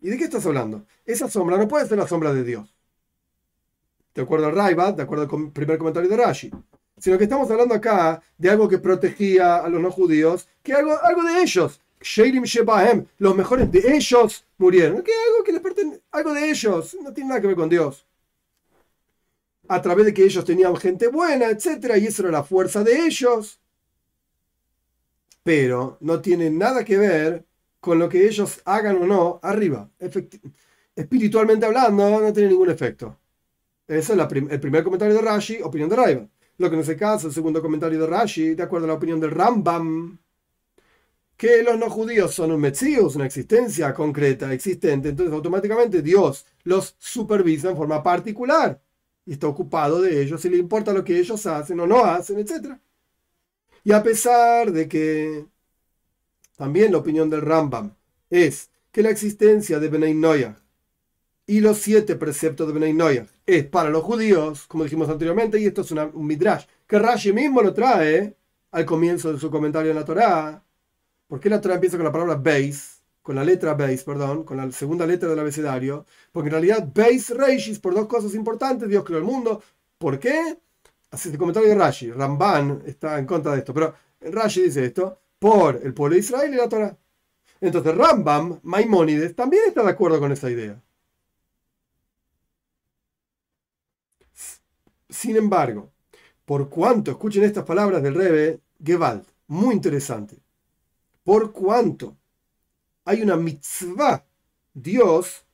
[0.00, 0.86] ¿Y de qué estás hablando?
[1.04, 2.74] Esa sombra no puede ser la sombra de Dios.
[4.14, 6.50] De acuerdo al Raibat, de acuerdo al primer comentario de Rashi.
[6.98, 10.96] Sino que estamos hablando acá de algo que protegía a los no judíos, que algo,
[11.02, 11.80] algo de ellos.
[12.00, 15.02] Sheirim Shebahem, los mejores de ellos murieron.
[15.02, 18.08] Que algo que les pertenece, algo de ellos, no tiene nada que ver con Dios
[19.68, 21.96] a través de que ellos tenían gente buena, etc.
[22.00, 23.60] Y eso era la fuerza de ellos.
[25.42, 27.44] Pero no tiene nada que ver
[27.80, 29.90] con lo que ellos hagan o no arriba.
[30.94, 33.18] espiritualmente hablando, no tiene ningún efecto.
[33.86, 36.28] Ese es el primer comentario de Rashi, opinión de Raiva.
[36.58, 39.20] Lo que no se casa, el segundo comentario de Rashi, de acuerdo a la opinión
[39.20, 40.18] del Rambam,
[41.38, 46.96] que los no judíos son un metzius, una existencia concreta, existente, entonces automáticamente Dios los
[46.98, 48.80] supervisa en forma particular
[49.24, 52.38] y está ocupado de ellos y le importa lo que ellos hacen o no hacen,
[52.40, 52.76] etc.
[53.84, 55.46] Y a pesar de que
[56.58, 57.94] también la opinión del Rambam
[58.28, 60.54] es que la existencia de Benay
[61.46, 65.82] y los siete preceptos de Benay es para los judíos, como dijimos anteriormente, y esto
[65.82, 68.36] es un midrash, que Rashi mismo lo trae
[68.72, 70.64] al comienzo de su comentario en la Torá.
[71.28, 72.96] porque la Torá empieza con la palabra Beis?
[73.22, 77.28] con la letra Beis, perdón, con la segunda letra del abecedario, porque en realidad Beis
[77.28, 79.62] Reishis, por dos cosas importantes, Dios creó el mundo.
[79.98, 80.58] ¿Por qué?
[81.10, 85.20] Así el comentario de Rashi, Ramban está en contra de esto, pero Rashi dice esto,
[85.38, 86.98] por el pueblo de Israel y la Torah.
[87.60, 90.80] Entonces Rambam, Maimónides, también está de acuerdo con esa idea.
[95.08, 95.90] Sin embargo,
[96.44, 100.38] por cuanto, escuchen estas palabras del Rebe Gewalt, muy interesante,
[101.24, 102.16] por cuanto
[103.04, 104.24] hay una mitzvah.
[104.74, 105.44] Dios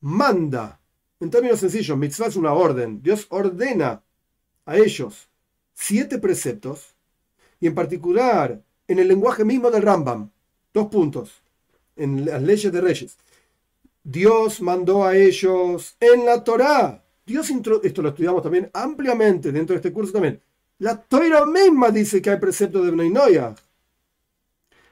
[0.00, 0.80] manda.
[1.20, 3.00] En términos sencillos, mitzvah es una orden.
[3.02, 4.02] Dios ordena
[4.66, 5.28] a ellos
[5.72, 6.94] siete preceptos
[7.60, 10.30] y en particular en el lenguaje mismo del Rambam.
[10.74, 11.42] Dos puntos.
[11.96, 13.16] En las leyes de reyes.
[14.02, 17.04] Dios mandó a ellos en la Torá.
[17.24, 17.50] Dios
[17.82, 20.40] esto lo estudiamos también ampliamente dentro de este curso también.
[20.78, 23.12] La Torah misma dice que hay preceptos de Bnei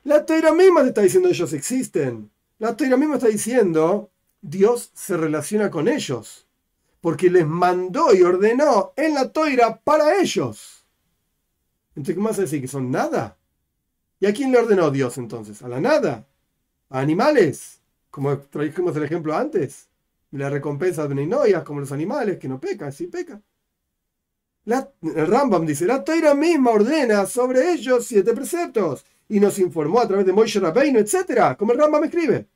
[0.05, 2.31] la Torah misma está diciendo ellos existen.
[2.59, 6.47] La Torah misma está diciendo Dios se relaciona con ellos.
[7.01, 10.85] Porque les mandó y ordenó en la toira para ellos.
[11.91, 12.61] Entonces, ¿qué más decir?
[12.61, 13.38] ¿Que son nada?
[14.21, 15.62] ¿Y a quién le ordenó Dios entonces?
[15.62, 16.27] ¿A la nada?
[16.91, 17.81] ¿A animales?
[18.11, 19.89] Como trajimos el ejemplo antes.
[20.33, 23.43] La recompensa de Neinoia, como los animales que no pecan, sí pecan.
[24.66, 30.09] el Rambam dice, la Toira misma ordena sobre ellos siete preceptos y nos informó a
[30.09, 32.47] través de Moishe Rabbeinu, etc., como el Rambam escribe.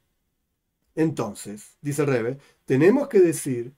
[0.94, 3.72] Entonces, dice Rebe, tenemos que decir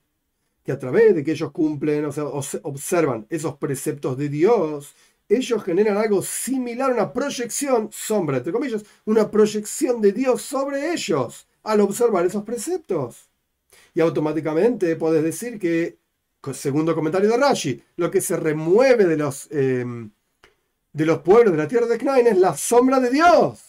[0.63, 4.95] que a través de que ellos cumplen, o sea, observan esos preceptos de Dios,
[5.27, 11.47] ellos generan algo similar una proyección, sombra, entre comillas, una proyección de Dios sobre ellos
[11.63, 13.29] al observar esos preceptos.
[13.93, 15.97] Y automáticamente puedes decir que,
[16.53, 20.11] segundo comentario de Rashi, lo que se remueve de los, em,
[20.93, 23.59] de los pueblos de la tierra de Knain es la sombra de Dios.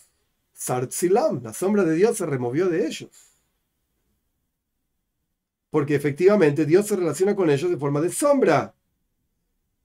[0.53, 3.11] Sartzilam, la sombra de Dios se removió de ellos.
[5.71, 8.75] Porque efectivamente Dios se relaciona con ellos de forma de sombra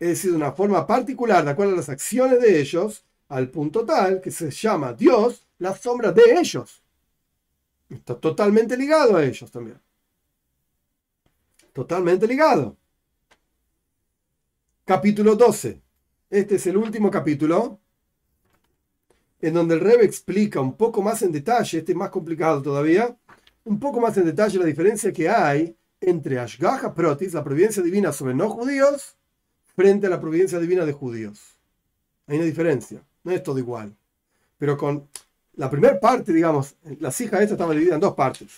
[0.02, 3.86] es decir, de una forma particular, de acuerdo a las acciones de ellos, al punto
[3.86, 6.82] tal que se llama Dios la sombra de ellos.
[7.88, 9.80] Está totalmente ligado a ellos también.
[11.72, 12.76] Totalmente ligado.
[14.86, 15.80] Capítulo 12.
[16.32, 17.80] Este es el último capítulo
[19.40, 23.16] en donde el Rebbe explica un poco más en detalle, este es más complicado todavía,
[23.66, 28.12] un poco más en detalle la diferencia que hay entre Ashgaha Protis, la providencia divina
[28.12, 29.16] sobre no judíos,
[29.76, 31.40] frente a la providencia divina de judíos.
[32.28, 33.96] Hay una diferencia, no es todo igual.
[34.58, 35.08] Pero con
[35.56, 38.58] la primera parte, digamos, la hijas esta estaba dividida en dos partes.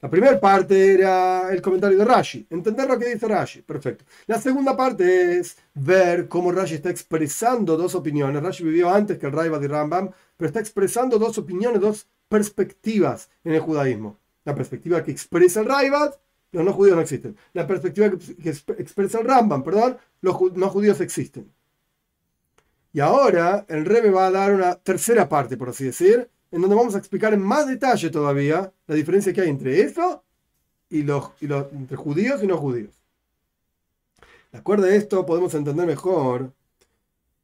[0.00, 4.04] La primera parte era el comentario de Rashi, entender lo que dice Rashi, perfecto.
[4.26, 8.42] La segunda parte es ver cómo Rashi está expresando dos opiniones.
[8.42, 13.28] Rashi vivió antes que el Raibad y Rambam, pero está expresando dos opiniones, dos perspectivas
[13.44, 14.16] en el judaísmo.
[14.44, 16.14] La perspectiva que expresa el Raibad
[16.52, 17.36] los no judíos no existen.
[17.52, 21.50] La perspectiva que, expresa el Rambam, perdón, los no judíos existen.
[22.92, 26.74] Y ahora el Rebbe va a dar una tercera parte, por así decir, en donde
[26.74, 30.24] vamos a explicar en más detalle todavía la diferencia que hay entre eso
[30.88, 33.00] y los, y los entre judíos y no judíos.
[34.50, 36.52] De acuerdo a esto, podemos entender mejor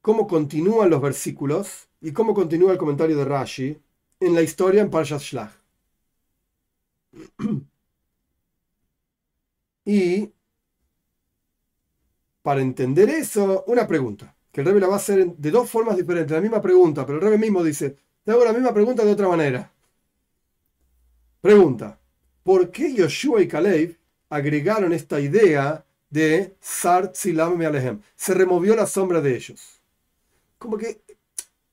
[0.01, 3.79] cómo continúan los versículos y cómo continúa el comentario de Rashi
[4.19, 5.53] en la historia en Parshas Shlach.
[9.87, 10.32] Y
[12.43, 15.97] para entender eso, una pregunta, que el Rebbe la va a hacer de dos formas
[15.97, 19.12] diferentes, la misma pregunta, pero el Rebbe mismo dice, te hago la misma pregunta de
[19.12, 19.72] otra manera.
[21.41, 21.99] Pregunta,
[22.43, 23.97] ¿por qué Yoshua y Caleb
[24.28, 28.01] agregaron esta idea de Sar Tzilam Alehem?
[28.16, 29.80] Se removió la sombra de ellos.
[30.59, 31.01] Como que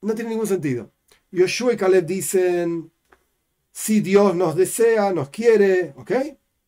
[0.02, 0.92] no tiene ningún sentido.
[1.32, 2.92] Yoshua y Caleb dicen,
[3.72, 6.12] si Dios nos desea, nos quiere, ¿ok?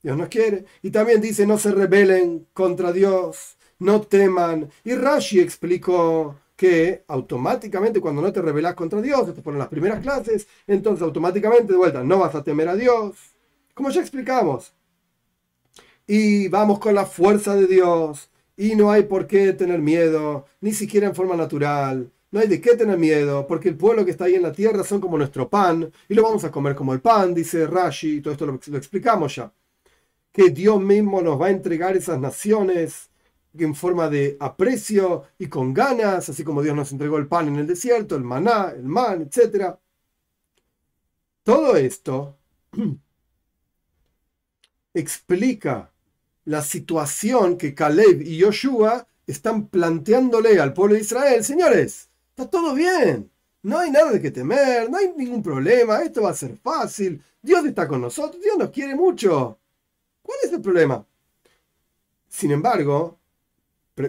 [0.06, 0.66] Dios nos quiere.
[0.84, 4.70] Y también dice, no se rebelen contra Dios, no teman.
[4.84, 10.02] Y Rashi explicó que automáticamente cuando no te rebelas contra Dios, esto fueron las primeras
[10.02, 13.16] clases, entonces automáticamente de vuelta no vas a temer a Dios.
[13.74, 14.74] Como ya explicamos.
[16.06, 18.30] Y vamos con la fuerza de Dios.
[18.56, 22.12] Y no hay por qué tener miedo, ni siquiera en forma natural.
[22.30, 24.84] No hay de qué tener miedo, porque el pueblo que está ahí en la tierra
[24.84, 28.22] son como nuestro pan, y lo vamos a comer como el pan, dice Rashi, y
[28.22, 29.52] todo esto lo explicamos ya
[30.36, 33.10] que Dios mismo nos va a entregar esas naciones
[33.58, 37.56] en forma de aprecio y con ganas, así como Dios nos entregó el pan en
[37.56, 39.76] el desierto, el maná, el man, etc.
[41.42, 42.38] Todo esto
[44.94, 45.90] explica
[46.44, 51.46] la situación que Caleb y Joshua están planteándole al pueblo de Israel.
[51.46, 53.32] Señores, está todo bien,
[53.64, 57.24] no hay nada de que temer, no hay ningún problema, esto va a ser fácil,
[57.42, 59.60] Dios está con nosotros, Dios nos quiere mucho.
[60.26, 61.06] ¿Cuál es el problema?
[62.28, 63.20] Sin embargo,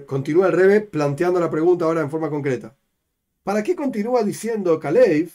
[0.07, 2.75] continúa el Rebe planteando la pregunta ahora en forma concreta.
[3.45, 5.29] ¿Para qué continúa diciendo Caleb?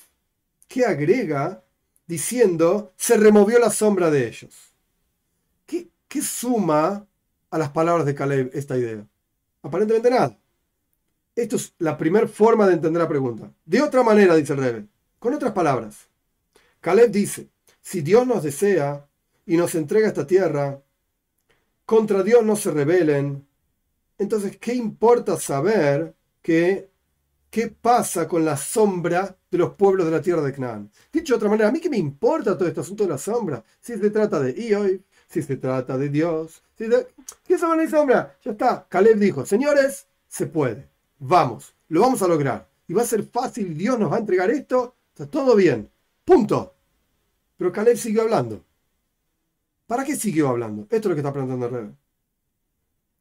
[0.67, 1.63] ¿Qué agrega
[2.07, 4.73] diciendo se removió la sombra de ellos?
[5.67, 7.05] ¿Qué, ¿Qué, suma
[7.51, 9.05] a las palabras de Caleb esta idea?
[9.61, 10.35] Aparentemente nada.
[11.35, 13.51] Esto es la primera forma de entender la pregunta.
[13.65, 14.87] De otra manera, dice el Rebe,
[15.19, 16.07] con otras palabras.
[16.79, 17.49] Caleb dice,
[17.81, 19.07] si Dios nos desea,
[19.51, 20.81] y nos entrega esta tierra,
[21.85, 23.45] contra Dios no se rebelen.
[24.17, 26.89] Entonces, ¿qué importa saber que,
[27.49, 30.89] qué pasa con la sombra de los pueblos de la tierra de Canaán?
[31.11, 33.61] Dicho de otra manera, ¿a mí qué me importa todo este asunto de la sombra?
[33.81, 36.87] Si se trata de Ioy, si se trata de Dios, si
[37.45, 38.37] ¿qué sombra y sombra?
[38.45, 38.87] Ya está.
[38.87, 40.87] Caleb dijo, señores, se puede.
[41.19, 42.69] Vamos, lo vamos a lograr.
[42.87, 45.91] Y va a ser fácil, Dios nos va a entregar esto, está todo bien.
[46.23, 46.73] Punto.
[47.57, 48.63] Pero Caleb siguió hablando.
[49.91, 50.83] ¿Para qué siguió hablando?
[50.83, 51.91] Esto es lo que está preguntando el Rebe.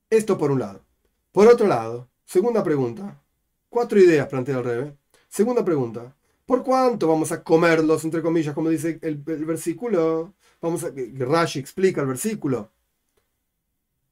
[0.08, 0.84] Esto por un lado.
[1.32, 3.20] Por otro lado, segunda pregunta.
[3.68, 4.96] Cuatro ideas plantea el Rebe.
[5.28, 6.14] Segunda pregunta.
[6.46, 10.34] ¿Por cuánto vamos a comerlos, entre comillas, como dice el, versículo?
[10.62, 12.70] Vamos a, Rashi explica el versículo.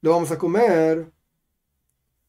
[0.01, 1.13] Lo vamos a comer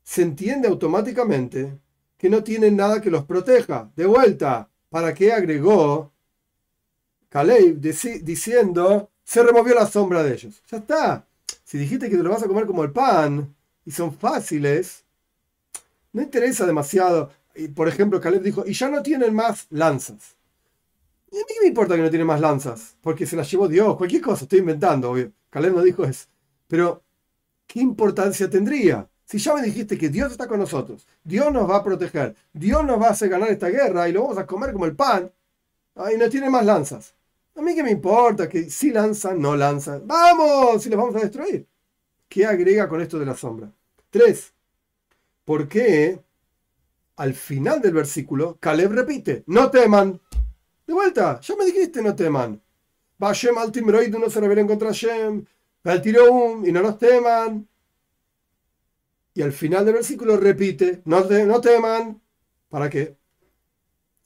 [0.04, 1.80] se entiende automáticamente
[2.20, 3.92] que no tienen nada que los proteja.
[3.96, 6.12] De vuelta, ¿para qué agregó
[7.30, 10.60] Caleb diciendo, se removió la sombra de ellos?
[10.72, 11.24] Ya está.
[11.64, 13.56] Si dijiste que te lo vas a comer como el pan
[13.86, 15.04] y son fáciles,
[16.12, 17.30] no interesa demasiado.
[17.76, 20.36] Por ejemplo, Caleb dijo, y ya no tienen más lanzas.
[21.32, 22.96] ¿Y a mí me importa que no tienen más lanzas?
[23.02, 25.32] Porque se las llevó Dios, cualquier cosa, estoy inventando, obvio.
[25.52, 26.26] Caleb no dijo eso.
[26.68, 27.04] Pero,
[27.68, 29.08] ¿qué importancia tendría?
[29.26, 32.84] Si ya me dijiste que Dios está con nosotros, Dios nos va a proteger, Dios
[32.84, 35.32] nos va a hacer ganar esta guerra y lo vamos a comer como el pan,
[36.12, 37.14] y no tiene más lanzas.
[37.60, 40.08] A mí qué me importa que si lanzan, no lanzan.
[40.08, 40.82] ¡Vamos!
[40.82, 41.68] Si los vamos a destruir.
[42.30, 43.70] ¿Qué agrega con esto de la sombra?
[44.10, 44.54] Tres.
[45.44, 46.24] ¿Por qué
[47.18, 50.22] al final del versículo Caleb repite, no teman?
[50.88, 52.62] De vuelta, ya me dijiste no teman.
[53.18, 55.46] Vashem al Timroid no se rebelen contra Shem.
[55.84, 57.68] Al Tiroum y no nos teman.
[59.34, 62.22] Y al final del versículo repite, no, no teman.
[62.70, 63.18] ¿Para qué?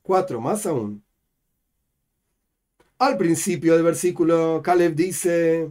[0.04, 1.03] Cuatro, más aún.
[3.04, 5.70] Al principio del versículo, Caleb dice,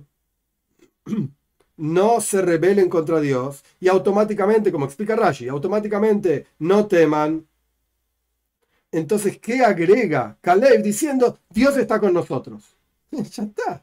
[1.79, 3.65] no se rebelen contra Dios.
[3.81, 7.47] Y automáticamente, como explica Rashi, automáticamente no teman.
[8.91, 12.77] Entonces, ¿qué agrega Caleb diciendo, Dios está con nosotros?
[13.11, 13.83] ya está.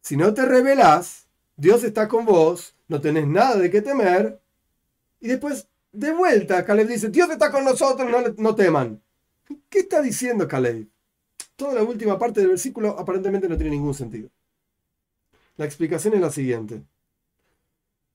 [0.00, 1.26] Si no te rebelas,
[1.56, 4.40] Dios está con vos, no tenés nada de qué temer,
[5.18, 9.02] y después, de vuelta, Caleb dice, Dios está con nosotros, no, no teman.
[9.68, 10.86] ¿Qué está diciendo Caleb?
[11.56, 14.28] Toda la última parte del versículo aparentemente no tiene ningún sentido.
[15.56, 16.82] La explicación es la siguiente.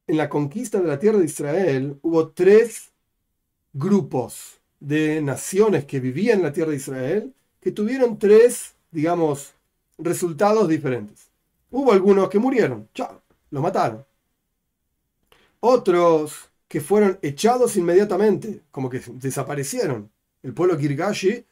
[0.05, 2.91] En la conquista de la tierra de Israel hubo tres
[3.73, 9.53] grupos de naciones que vivían en la tierra de Israel que tuvieron tres, digamos,
[9.97, 11.29] resultados diferentes.
[11.71, 14.05] Hubo algunos que murieron, chao, los mataron.
[15.59, 20.11] Otros que fueron echados inmediatamente, como que desaparecieron.
[20.43, 21.45] El pueblo Kirgashi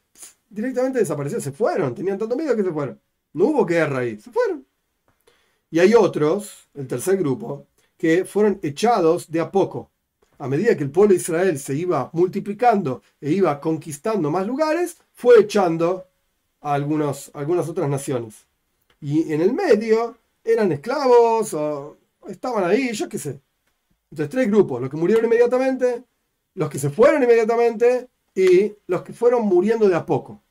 [0.49, 2.99] directamente desapareció, se fueron, tenían tanto miedo que se fueron.
[3.33, 4.65] No hubo guerra ahí, se fueron.
[5.71, 9.91] Y hay otros, el tercer grupo, que fueron echados de a poco.
[10.39, 14.97] A medida que el pueblo de Israel se iba multiplicando e iba conquistando más lugares,
[15.13, 16.07] fue echando
[16.61, 18.47] a algunos, algunas otras naciones.
[19.01, 21.97] Y en el medio eran esclavos o
[22.27, 23.41] estaban ahí, yo qué sé.
[24.11, 26.03] Entonces, tres grupos, los que murieron inmediatamente,
[26.55, 30.41] los que se fueron inmediatamente y los que fueron muriendo de a poco.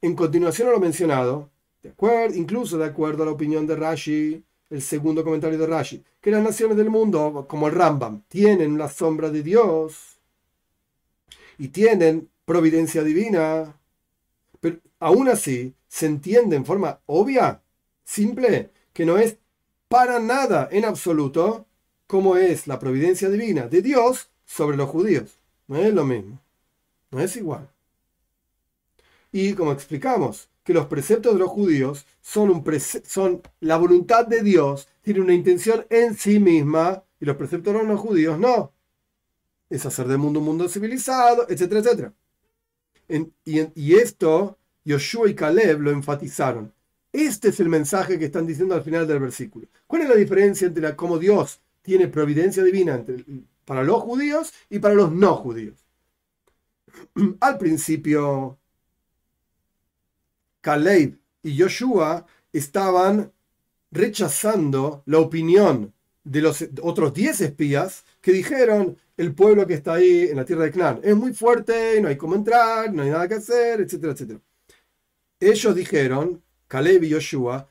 [0.00, 1.50] En continuación a lo mencionado,
[1.82, 6.02] de acuerdo, incluso de acuerdo a la opinión de Rashi, el segundo comentario de Rashi,
[6.20, 10.18] que las naciones del mundo, como el Rambam, tienen la sombra de Dios
[11.58, 13.76] y tienen providencia divina,
[14.60, 17.62] pero aún así se entiende en forma obvia,
[18.04, 19.36] simple, que no es
[19.88, 21.66] para nada en absoluto
[22.06, 25.38] cómo es la providencia divina de Dios sobre los judíos.
[25.68, 26.40] No es lo mismo.
[27.14, 27.70] No es igual.
[29.30, 34.88] Y como explicamos, que los preceptos de los judíos son, un la voluntad de Dios,
[35.00, 38.72] tiene una intención en sí misma, y los preceptos de los no judíos no.
[39.70, 42.14] Es hacer del mundo un mundo civilizado, etcétera, etcétera.
[43.44, 46.72] y, esto, Yoshua y Caleb lo enfatizaron.
[47.12, 49.68] Este es el mensaje que están diciendo al final del versículo.
[49.86, 53.04] ¿Cuál es la diferencia entre la, cómo Dios tiene providencia divina
[53.64, 55.83] para los judíos y para los no judíos.
[57.40, 58.58] Al principio,
[60.60, 63.32] Caleb y Joshua estaban
[63.90, 65.92] rechazando la opinión
[66.24, 70.64] de los otros 10 espías que dijeron el pueblo que está ahí en la tierra
[70.64, 74.12] de Clan es muy fuerte, no hay cómo entrar, no hay nada que hacer, etcétera,
[74.12, 74.40] etcétera.
[75.38, 77.68] Ellos dijeron, Caleb y Joshua,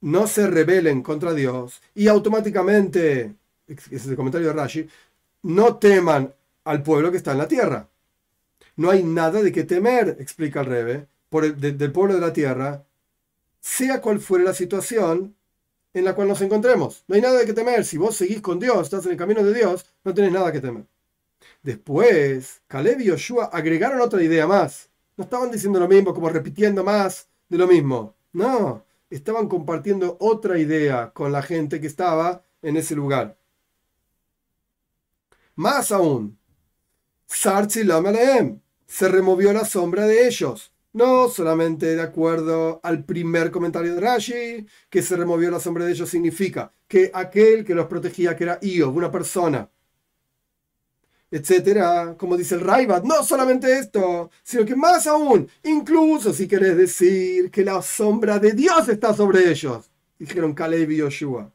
[0.00, 3.34] no se rebelen contra Dios y automáticamente,
[3.66, 4.88] ese es el comentario de Rashi,
[5.42, 6.32] no teman
[6.64, 7.88] al pueblo que está en la tierra.
[8.78, 12.32] No hay nada de qué temer, explica el Rebe, por el, del pueblo de la
[12.32, 12.84] tierra,
[13.58, 15.34] sea cual fuere la situación
[15.92, 17.02] en la cual nos encontremos.
[17.08, 17.84] No hay nada de qué temer.
[17.84, 20.60] Si vos seguís con Dios, estás en el camino de Dios, no tenés nada que
[20.60, 20.84] temer.
[21.60, 24.88] Después, Caleb y Yoshua agregaron otra idea más.
[25.16, 28.14] No estaban diciendo lo mismo, como repitiendo más de lo mismo.
[28.32, 33.36] No, estaban compartiendo otra idea con la gente que estaba en ese lugar.
[35.56, 36.38] Más aún,
[38.88, 40.72] se removió la sombra de ellos.
[40.92, 45.92] No solamente de acuerdo al primer comentario de Rashi, que se removió la sombra de
[45.92, 49.70] ellos significa que aquel que los protegía, que era Io, una persona,
[51.30, 56.76] etcétera, como dice el Raibat, no solamente esto, sino que más aún, incluso si querés
[56.76, 61.52] decir que la sombra de Dios está sobre ellos, dijeron Caleb y Yoshua.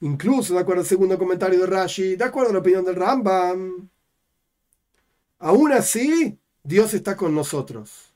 [0.00, 3.88] incluso de acuerdo al segundo comentario de Rashi, de acuerdo a la opinión del Rambam,
[5.44, 8.14] aún así, Dios está con nosotros.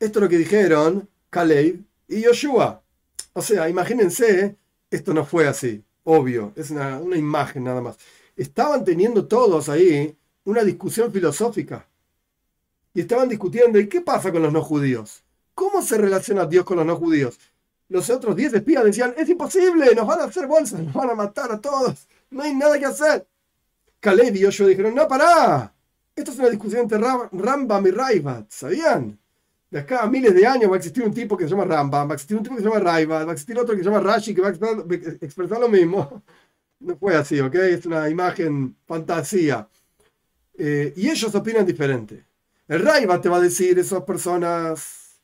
[0.00, 2.82] Esto es lo que dijeron Caleb y Yoshua.
[3.32, 4.56] O sea, imagínense,
[4.90, 7.98] esto no fue así, obvio, es una, imagen nada más.
[8.36, 11.86] Estaban teniendo todos ahí una discusión filosófica.
[12.92, 15.22] Y estaban discutiendo, ¿y qué pasa con los no judíos?
[15.54, 17.38] ¿Cómo se relaciona Dios con los no judíos?
[17.88, 21.14] Los otros diez espías decían, es imposible, nos van a hacer bolsas, nos van a
[21.14, 23.28] matar a todos, no hay nada que hacer.
[24.00, 25.75] Caleb y Yoshua dijeron, no, pará,
[26.16, 29.18] esto es una discusión entre Rambam y Raivat, ¿sabían?
[29.70, 32.08] De acá a miles de años va a existir un tipo que se llama Rambam,
[32.08, 33.90] va a existir un tipo que se llama Raivat, va a existir otro que se
[33.90, 34.50] llama Rashi que va a
[35.20, 36.22] expresar, lo mismo.
[36.80, 37.54] No fue así, ¿ok?
[37.54, 39.68] Es una imagen fantasía.
[40.58, 42.24] Eh, y ellos opinan diferente.
[42.68, 45.20] El Raivat te va a decir, esas personas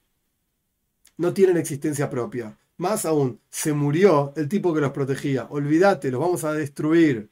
[1.16, 2.56] no tienen existencia propia.
[2.78, 5.46] Más aún, se murió el tipo que los protegía.
[5.50, 7.31] Olvídate, los vamos a destruir.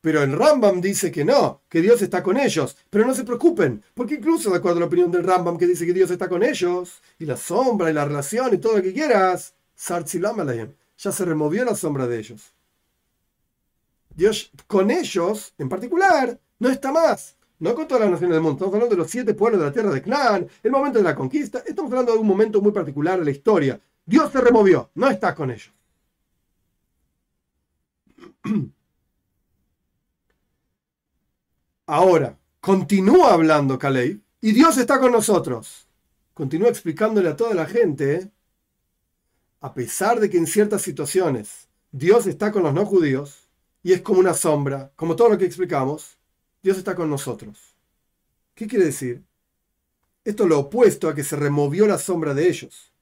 [0.00, 2.76] Pero el Rambam dice que no, que Dios está con ellos.
[2.88, 5.84] Pero no se preocupen, porque incluso de acuerdo a la opinión del Rambam que dice
[5.84, 8.94] que Dios está con ellos, y la sombra y la relación y todo lo que
[8.94, 9.54] quieras,
[10.98, 12.54] ya se removió la sombra de ellos.
[14.14, 17.36] Dios con ellos, en particular, no está más.
[17.58, 18.56] No con todas las naciones del mundo.
[18.56, 21.14] Estamos hablando de los siete pueblos de la tierra de Clan, el momento de la
[21.14, 21.62] conquista.
[21.66, 23.78] Estamos hablando de un momento muy particular de la historia.
[24.06, 25.70] Dios se removió, no está con ellos.
[31.92, 35.88] Ahora, continúa hablando Caleb y Dios está con nosotros.
[36.34, 38.30] Continúa explicándole a toda la gente,
[39.60, 43.48] a pesar de que en ciertas situaciones Dios está con los no judíos
[43.82, 46.16] y es como una sombra, como todo lo que explicamos,
[46.62, 47.74] Dios está con nosotros.
[48.54, 49.24] ¿Qué quiere decir?
[50.24, 52.92] Esto es lo opuesto a que se removió la sombra de ellos.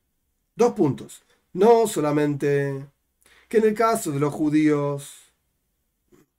[0.57, 1.25] Dos puntos.
[1.53, 2.87] No solamente
[3.51, 5.13] que en el caso de los judíos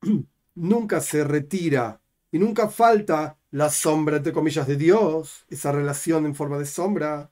[0.55, 1.98] nunca se retira
[2.31, 7.31] y nunca falta la sombra, entre comillas, de Dios, esa relación en forma de sombra,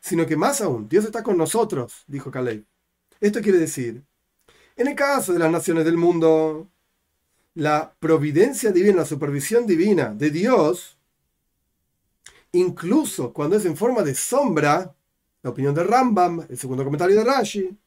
[0.00, 2.64] sino que más aún, Dios está con nosotros, dijo Caleb.
[3.20, 4.04] Esto quiere decir,
[4.76, 6.68] en el caso de las naciones del mundo,
[7.54, 10.98] la providencia divina, la supervisión divina de Dios,
[12.52, 14.94] incluso cuando es en forma de sombra,
[15.42, 17.78] la opinión de Rambam, el segundo comentario de Rashi,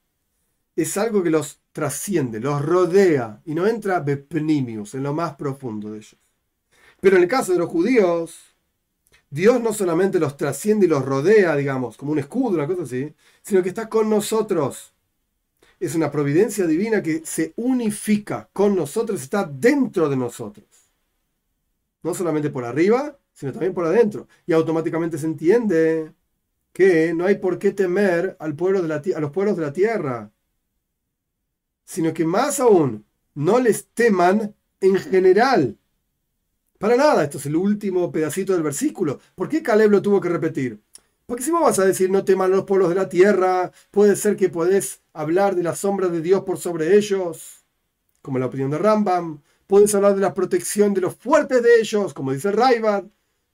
[0.76, 5.91] es algo que los trasciende, los rodea y no entra bepnimius, en lo más profundo
[5.91, 6.18] de ellos.
[7.02, 8.38] Pero en el caso de los judíos,
[9.30, 13.14] Dios no solamente los trasciende y los rodea, digamos, como un escudo, una cosa así,
[13.41, 14.93] sino que está con nosotros.
[15.80, 20.66] Es una providencia divina que se unifica con nosotros, está dentro de nosotros.
[22.04, 24.28] No solamente por arriba, sino también por adentro.
[24.45, 26.14] Y automáticamente se entiende
[26.74, 29.74] que no hay por qué temer al pueblo de la, a los pueblos de la
[29.74, 30.32] tierra,
[31.86, 35.78] sino que más aún, no les teman en general,
[36.80, 39.19] para nada, esto es el último pedacito del versículo.
[39.36, 40.80] ¿Por qué Caleb lo tuvo que repetir?
[41.25, 44.38] Porque si vos vas a decir no teman los pueblos de la tierra, puede ser
[44.38, 47.65] que podés hablar de la sombra de Dios por sobre ellos,
[48.21, 49.41] como la opinión de Rambam.
[49.67, 53.03] Puedes hablar de la protección de los fuertes de ellos, como dice Raivad.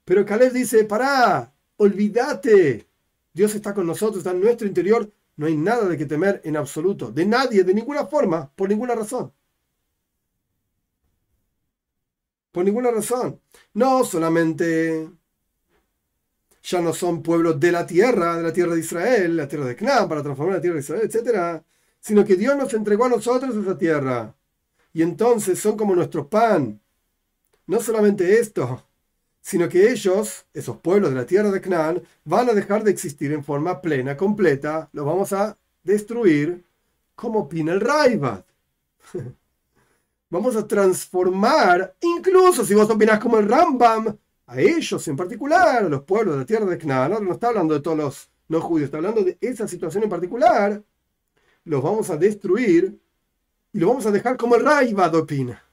[0.06, 2.88] Pero Caleb dice, pará, olvídate.
[3.34, 5.12] Dios está con nosotros, está en nuestro interior.
[5.36, 7.12] No hay nada de que temer en absoluto.
[7.12, 9.34] De nadie, de ninguna forma, por ninguna razón.
[12.56, 13.42] Por ninguna razón.
[13.74, 15.10] No solamente
[16.64, 19.76] ya no son pueblos de la tierra, de la tierra de Israel, la tierra de
[19.76, 21.62] Canaán, para transformar la tierra de Israel, etc.
[22.00, 24.34] Sino que Dios nos entregó a nosotros esa tierra.
[24.94, 26.80] Y entonces son como nuestro pan.
[27.68, 28.88] No solamente esto,
[29.42, 33.34] sino que ellos, esos pueblos de la tierra de Canaán, van a dejar de existir
[33.34, 34.88] en forma plena, completa.
[34.94, 36.64] Los vamos a destruir
[37.16, 38.46] como opina el Raibat.
[40.36, 44.18] Vamos a transformar, incluso si vos opinás como el Rambam,
[44.48, 47.74] a ellos en particular, a los pueblos de la tierra de Canaán, no, está hablando
[47.74, 50.84] de todos los no judíos, está hablando de esa situación en particular,
[51.64, 53.00] los vamos a destruir
[53.72, 55.64] y los vamos a dejar como el Raibad opina.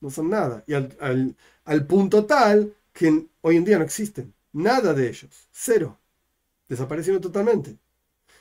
[0.00, 0.64] No son nada.
[0.66, 1.36] Y al,
[1.66, 4.32] al punto tal que hoy en día no existen.
[4.54, 5.48] Nada de ellos.
[5.50, 5.98] Cero.
[6.66, 7.76] Desaparecieron totalmente.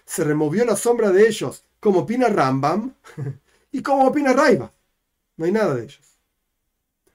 [0.06, 2.94] Se removió la sombra de ellos, como opina Rambam
[3.74, 4.72] y como opina Raibad.
[5.38, 6.20] No hay nada de ellos.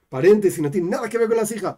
[0.09, 1.77] Paréntesis, no tiene nada que ver con las hijas.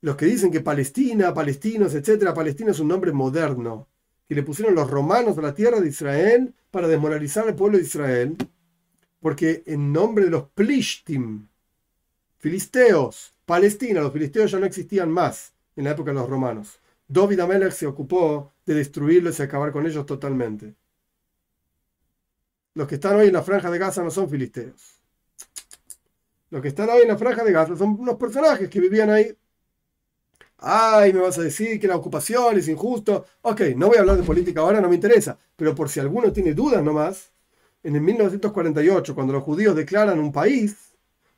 [0.00, 3.88] Los que dicen que Palestina, palestinos, etcétera, Palestina es un nombre moderno
[4.28, 7.84] que le pusieron los romanos a la tierra de Israel para desmoralizar al pueblo de
[7.84, 8.36] Israel,
[9.20, 11.48] porque en nombre de los Plishtim,
[12.38, 16.80] filisteos, Palestina, los filisteos ya no existían más en la época de los romanos.
[17.08, 20.74] David Amelech se ocupó de destruirlos y acabar con ellos totalmente.
[22.74, 24.95] los que están hoy en la franja de Gaza no son filisteos.
[26.56, 29.30] Los que están hoy en la franja de Gaza son unos personajes que vivían ahí.
[30.56, 33.26] Ay, me vas a decir que la ocupación es injusto.
[33.42, 35.36] Ok, no voy a hablar de política ahora, no me interesa.
[35.54, 37.30] Pero por si alguno tiene dudas nomás,
[37.82, 40.94] en el 1948, cuando los judíos declaran un país,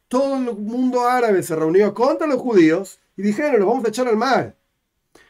[0.06, 4.06] todo el mundo árabe se reunió contra los judíos y dijeron, los vamos a echar
[4.06, 4.54] al mar.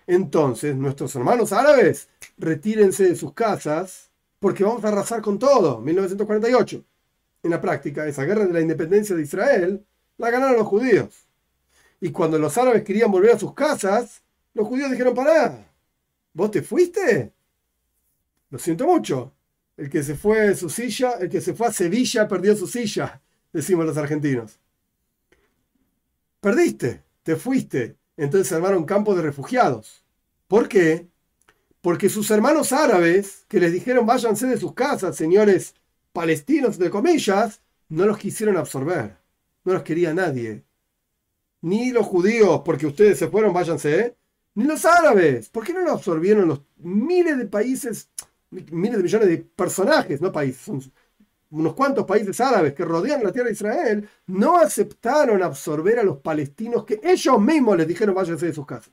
[0.07, 5.81] Entonces, nuestros hermanos árabes, retírense de sus casas porque vamos a arrasar con todo.
[5.81, 6.85] 1948.
[7.43, 9.87] En la práctica, esa guerra de la independencia de Israel
[10.17, 11.29] la ganaron los judíos.
[12.01, 14.23] Y cuando los árabes querían volver a sus casas,
[14.55, 15.67] los judíos dijeron, pará,
[16.33, 17.33] ¿vos te fuiste?
[18.51, 19.33] Lo siento mucho.
[19.77, 22.67] El que se fue de su silla, el que se fue a Sevilla perdió su
[22.67, 23.21] silla,
[23.53, 24.59] decimos los argentinos.
[26.41, 27.97] Perdiste, te fuiste.
[28.17, 30.03] Entonces armaron campos de refugiados.
[30.49, 31.07] ¿Por qué?
[31.81, 35.75] Porque sus hermanos árabes, que les dijeron váyanse de sus casas, señores
[36.13, 39.17] palestinos de comillas, no los quisieron absorber.
[39.65, 40.65] No los quería nadie.
[41.63, 44.17] Ni los judíos, porque ustedes se fueron, váyanse,
[44.55, 45.49] ni los árabes.
[45.49, 48.11] ¿Por qué no los absorbieron los miles de países,
[48.51, 50.83] miles de millones de personajes, no países, son
[51.51, 56.19] unos cuantos países árabes que rodean la tierra de Israel, no aceptaron absorber a los
[56.19, 58.93] palestinos que ellos mismos les dijeron váyanse de sus casas.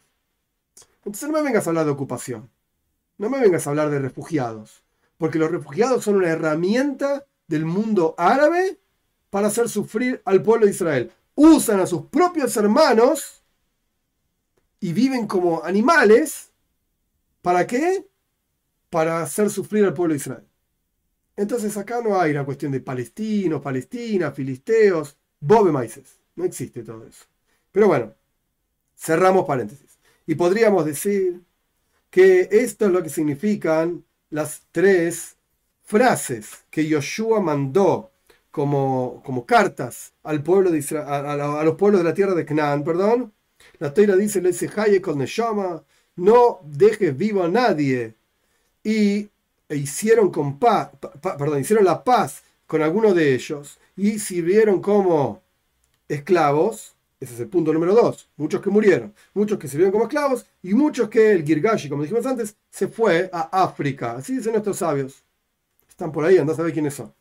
[1.03, 2.49] Entonces no me vengas a hablar de ocupación.
[3.18, 4.84] No me vengas a hablar de refugiados.
[5.18, 8.80] Porque los refugiados son una herramienta del mundo árabe
[9.30, 11.11] para hacer sufrir al pueblo de Israel.
[11.36, 13.43] Usan a sus propios hermanos
[14.80, 16.51] y viven como animales.
[17.41, 18.07] ¿Para qué?
[18.89, 20.47] Para hacer sufrir al pueblo de Israel.
[21.36, 26.18] Entonces acá no hay la cuestión de palestinos, palestinas, filisteos, bobe maices.
[26.36, 27.26] No existe todo eso.
[27.72, 28.13] Pero bueno,
[28.95, 29.99] cerramos paréntesis.
[30.26, 31.41] Y podríamos decir
[32.09, 34.05] que esto es lo que significan
[34.36, 35.38] las tres
[35.86, 38.11] frases que Yoshua mandó
[38.51, 43.31] como, como cartas al pueblo de a, los pueblos de la tierra de Canaán, perdón.
[43.79, 44.69] La Torah dice, le dice,
[45.01, 45.23] con
[46.17, 48.15] no dejes vivo a nadie.
[48.83, 49.29] Y
[49.69, 55.41] e hicieron, con perdón, hicieron la paz con alguno de ellos y sirvieron como
[56.09, 56.94] esclavos.
[57.20, 58.30] Ese es el punto número dos.
[58.36, 62.26] Muchos que murieron, muchos que sirvieron como esclavos y muchos que el Girgashi, como dijimos
[62.26, 64.13] antes, se fue a África.
[64.18, 65.24] Así dicen nuestros sabios.
[65.88, 67.13] Están por ahí, anda a saber quiénes son.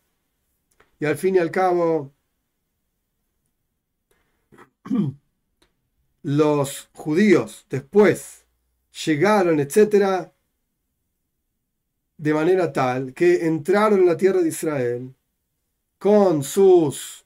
[0.98, 2.12] Y al fin y al cabo,
[6.22, 8.44] los judíos después
[9.04, 10.32] llegaron, etcétera,
[12.16, 15.14] de manera tal que entraron en la tierra de Israel
[15.98, 17.24] con sus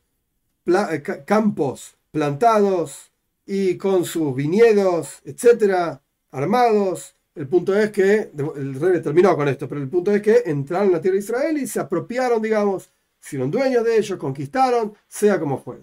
[1.27, 3.11] campos plantados
[3.47, 7.15] y con sus viñedos, etcétera, armados.
[7.35, 10.89] El punto es que, el rey terminó con esto, pero el punto es que entraron
[10.89, 12.91] en la tierra de Israel y se apropiaron, digamos,
[13.21, 15.79] fueron dueños de ellos, conquistaron, sea como fue.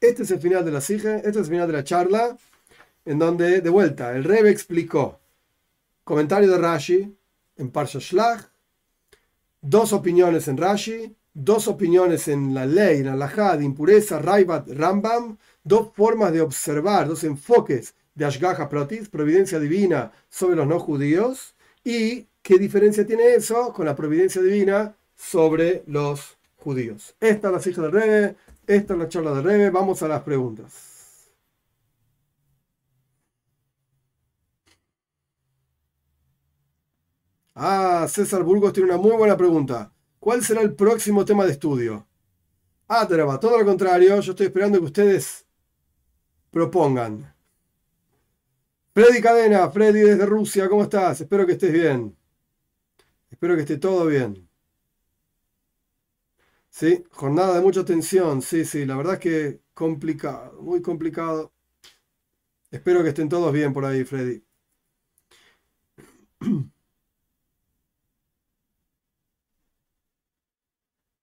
[0.00, 2.36] Este es el final de la sige, este es el final de la charla,
[3.04, 5.18] en donde, de vuelta, el rey explicó,
[6.04, 7.16] comentario de Rashi,
[7.56, 8.46] en Parsha Shlach,
[9.60, 15.38] dos opiniones en Rashi, dos opiniones en la ley, en la de impureza, Raibat, Rambam,
[15.64, 21.54] dos formas de observar, dos enfoques de Ashgaha Protis, providencia divina sobre los no judíos,
[21.84, 27.14] y qué diferencia tiene eso con la providencia divina sobre los judíos.
[27.20, 30.22] Esta es la hija del Rebe, esta es la charla del Rebe, vamos a las
[30.22, 30.90] preguntas.
[37.54, 39.92] Ah, César Burgos tiene una muy buena pregunta.
[40.20, 42.06] ¿Cuál será el próximo tema de estudio?
[42.86, 45.46] Ah, Teraba, todo lo contrario, yo estoy esperando que ustedes
[46.50, 47.34] propongan.
[48.94, 51.22] Freddy Cadena, Freddy desde Rusia, ¿cómo estás?
[51.22, 52.16] Espero que estés bien.
[53.30, 54.46] Espero que esté todo bien.
[56.68, 61.52] Sí, jornada de mucha tensión, sí, sí, la verdad es que complicado, muy complicado.
[62.72, 64.42] Espero que estén todos bien por ahí, Freddy.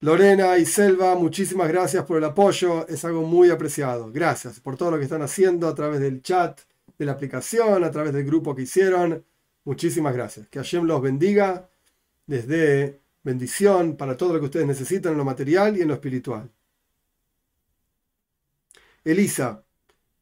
[0.08, 4.10] Lorena y Selva, muchísimas gracias por el apoyo, es algo muy apreciado.
[4.10, 6.62] Gracias por todo lo que están haciendo a través del chat,
[6.98, 9.26] de la aplicación, a través del grupo que hicieron.
[9.66, 10.48] Muchísimas gracias.
[10.48, 11.68] Que Hashem los bendiga,
[12.26, 15.96] les dé bendición para todo lo que ustedes necesitan en lo material y en lo
[15.96, 16.50] espiritual.
[19.04, 19.62] Elisa,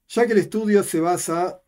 [0.07, 1.61] ya que el estudio se basa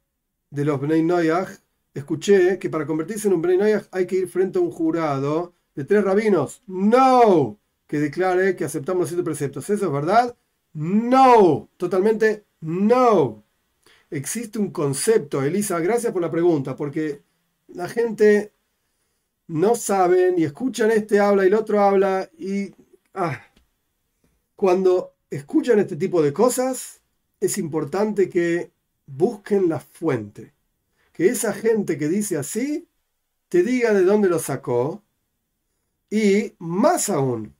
[0.49, 1.49] de los Bnei Noyach,
[1.93, 5.53] escuché que para convertirse en un Bnei Noyach hay que ir frente a un jurado
[5.75, 6.63] de tres rabinos.
[6.65, 7.59] ¡No!
[7.87, 9.69] Que declare que aceptamos los siete preceptos.
[9.69, 10.35] ¿Eso es verdad?
[10.73, 13.43] No, totalmente no.
[14.09, 17.21] Existe un concepto, Elisa, gracias por la pregunta, porque
[17.69, 18.53] la gente
[19.47, 22.73] no sabe y escuchan este habla y el otro habla y
[23.19, 23.41] Ah,
[24.55, 27.01] cuando escuchan este tipo de cosas,
[27.39, 28.71] es importante que
[29.07, 30.53] busquen la fuente.
[31.13, 32.87] Que esa gente que dice así,
[33.49, 35.01] te diga de dónde lo sacó.
[36.11, 37.55] Y más aún,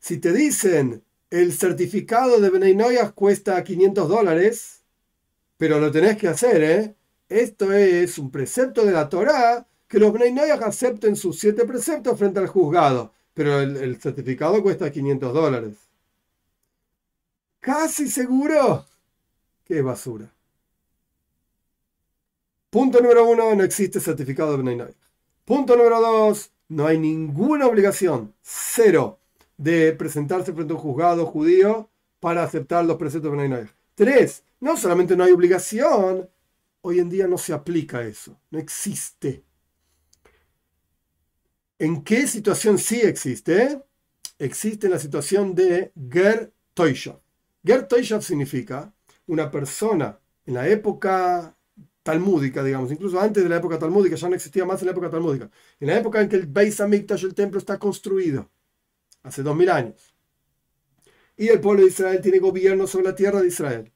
[0.00, 2.76] si te dicen el certificado de Benay
[3.14, 4.82] cuesta 500 dólares,
[5.56, 6.96] pero lo tenés que hacer, ¿eh?
[7.28, 12.40] Esto es un precepto de la Torá que los Benay acepten sus siete preceptos frente
[12.40, 15.76] al juzgado, pero el, certificado cuesta 500 dólares.
[17.60, 18.86] Casi seguro
[19.68, 20.32] es basura.
[22.70, 24.94] Punto número uno, no existe certificado de Benay
[25.44, 29.19] Punto número dos, no hay ninguna obligación, cero,
[29.60, 34.74] de presentarse frente a un juzgado judío para aceptar los preceptos de Benay Tres, no
[34.78, 36.30] solamente no hay obligación,
[36.80, 39.44] hoy en día no se aplica eso, no existe.
[41.78, 43.82] ¿En qué situación sí existe?
[44.38, 47.20] Existe en la situación de Ger Toishav.
[47.62, 48.94] Ger Toishav significa
[49.26, 51.54] una persona en la época
[52.02, 55.10] talmúdica, digamos, incluso antes de la época talmúdica, ya no existía más en la época
[55.10, 58.50] talmúdica, en la época en que el Beis Hamikdash, el templo, está construido,
[59.22, 60.14] hace dos mil años.
[61.36, 63.92] Y el pueblo de Israel tiene gobierno sobre la tierra de Israel.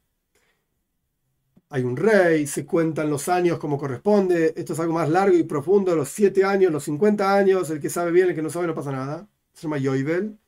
[1.68, 4.54] Hay un rey, se cuentan los años como corresponde.
[4.56, 7.90] Esto es algo más largo y profundo, los siete años, los 50 años, el que
[7.90, 9.28] sabe bien, el que no sabe no pasa nada.
[9.52, 10.38] Se llama Yoibel.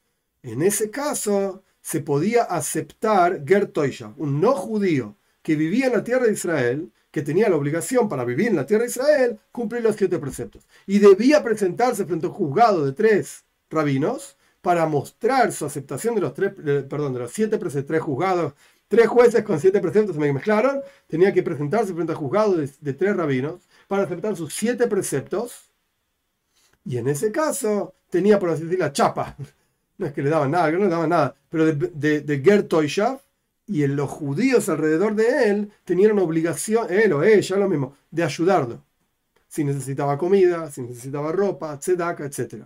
[0.42, 6.26] En ese caso, se podía aceptar Gertoisha, un no judío que vivía en la tierra
[6.26, 9.96] de Israel, que tenía la obligación para vivir en la tierra de Israel, cumplir los
[9.96, 10.66] siete preceptos.
[10.86, 14.35] Y debía presentarse frente a un juzgado de tres rabinos
[14.66, 16.52] para mostrar su aceptación de los tres,
[16.90, 18.54] perdón, de los siete preceptos, tres juzgados,
[18.88, 22.68] tres jueces con siete preceptos se me mezclaron, tenía que presentarse frente al juzgado de,
[22.80, 25.70] de tres rabinos para aceptar sus siete preceptos.
[26.84, 29.36] Y en ese caso tenía, por así decir, la chapa,
[29.98, 32.36] no es que le daban nada, que no le daban nada, pero de, de, de
[33.68, 38.24] y los judíos alrededor de él tenían una obligación, él o ella, lo mismo, de
[38.24, 38.82] ayudarlo.
[39.46, 42.64] Si necesitaba comida, si necesitaba ropa, tzedaka, etc.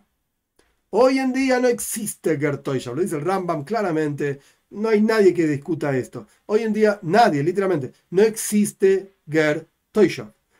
[0.90, 2.72] Hoy en día no existe Ger lo
[3.02, 6.26] dice el Rambam claramente, no hay nadie que discuta esto.
[6.46, 9.68] Hoy en día nadie, literalmente, no existe Ger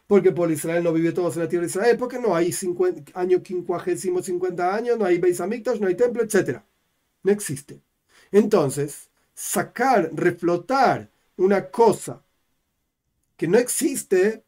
[0.06, 3.12] porque por Israel no vive todos en la tierra de Israel, porque no hay 50,
[3.18, 6.60] año quincuagésimo 50 años, no hay Beis Hamikdash, no hay templo, etc.
[7.22, 7.80] No existe.
[8.32, 12.22] Entonces, sacar, reflotar una cosa
[13.36, 14.44] que no existe,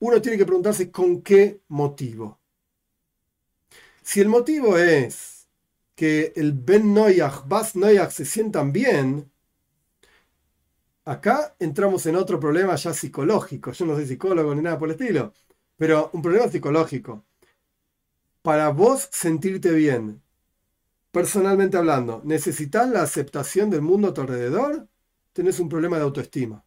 [0.00, 2.39] uno tiene que preguntarse con qué motivo.
[4.10, 5.46] Si el motivo es
[5.94, 9.30] que el Ben Noyach, Bas Noyach se sientan bien,
[11.04, 13.70] Acá entramos en otro problema ya psicológico.
[13.70, 15.32] Yo no soy psicólogo ni nada por el estilo,
[15.76, 17.24] pero un problema psicológico.
[18.42, 20.20] Para vos sentirte bien,
[21.12, 24.88] personalmente hablando, ¿necesitas la aceptación del mundo a tu alrededor?
[25.32, 26.64] Tenés un problema de autoestima.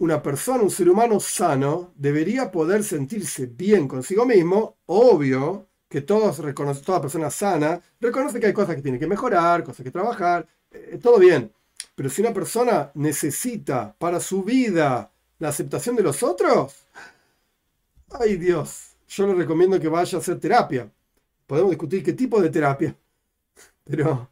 [0.00, 6.38] Una persona, un ser humano sano, debería poder sentirse bien consigo mismo, obvio que todos
[6.38, 10.46] reconoce, toda persona sana reconoce que hay cosas que tiene que mejorar, cosas que trabajar,
[10.70, 11.52] eh, todo bien
[12.00, 16.86] pero si una persona necesita para su vida la aceptación de los otros,
[18.18, 20.90] ay Dios, yo le recomiendo que vaya a hacer terapia.
[21.46, 22.96] Podemos discutir qué tipo de terapia,
[23.84, 24.30] pero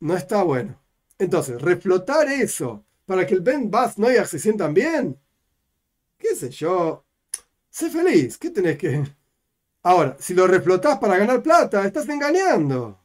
[0.00, 0.78] no está bueno.
[1.18, 5.18] Entonces, reflotar eso para que el Ben Bath Noyag se sientan bien,
[6.18, 7.04] qué sé yo,
[7.70, 9.04] sé feliz, ¿qué tenés que...?
[9.82, 12.98] Ahora, si lo reflotás para ganar plata, estás engañando.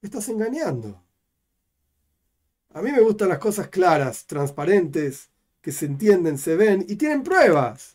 [0.00, 1.02] Estás engañando.
[2.74, 5.28] A mí me gustan las cosas claras, transparentes,
[5.60, 7.92] que se entienden, se ven y tienen pruebas.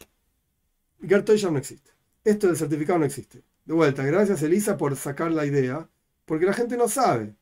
[0.99, 1.91] ya no existe.
[2.23, 3.43] Esto del certificado no existe.
[3.65, 5.89] De vuelta, gracias Elisa por sacar la idea,
[6.25, 7.35] porque la gente no sabe.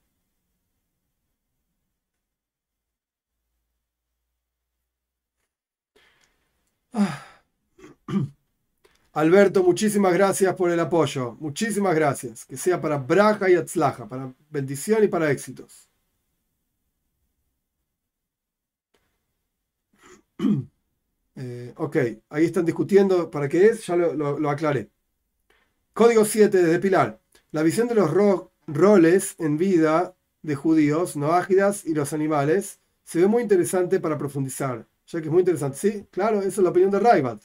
[9.14, 11.36] Alberto, muchísimas gracias por el apoyo.
[11.40, 12.46] Muchísimas gracias.
[12.46, 15.90] Que sea para braja y atzlaja, para bendición y para éxitos.
[21.38, 21.98] Eh, ok,
[22.30, 24.90] ahí están discutiendo para qué es, ya lo, aclaré.
[25.94, 27.20] Código 7 de Pilar.
[27.52, 28.10] La visión de los
[28.68, 34.18] roles en vida de judíos, no ágidas y los animales se ve muy interesante para
[34.18, 35.78] profundizar, ya que es muy interesante.
[35.78, 37.42] Sí, claro, esa es la opinión de Raibat.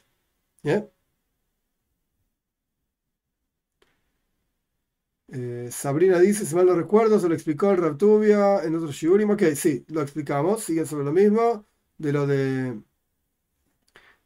[5.32, 9.30] Eh, Sabrina dice, si mal lo recuerdo, se lo explicó el Raptubia en otro Shiurim.
[9.30, 11.66] Ok, sí, lo explicamos, siguen sobre lo mismo
[11.98, 12.80] de lo de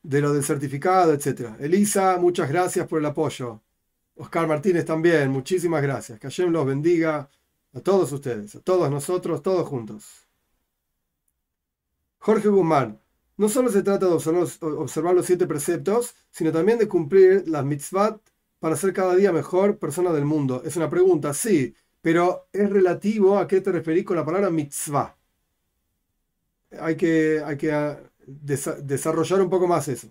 [0.02, 1.56] de lo del certificado, etc.
[1.60, 3.62] Elisa, muchas gracias por el apoyo.
[4.16, 6.18] Oscar Martínez también, muchísimas gracias.
[6.20, 7.28] Que Hashem los bendiga
[7.74, 10.26] a todos ustedes, a todos nosotros, todos juntos.
[12.18, 13.00] Jorge Guzmán,
[13.36, 18.20] no solo se trata de observar, los siete preceptos, sino también de cumplir las mitzvot
[18.60, 20.62] para ser cada día mejor persona del mundo.
[20.64, 25.16] Es una pregunta, sí, pero es relativo a qué te referís con la palabra mitzvah.
[26.80, 30.08] Hay que, hay que ah, desarrollar un poco más eso.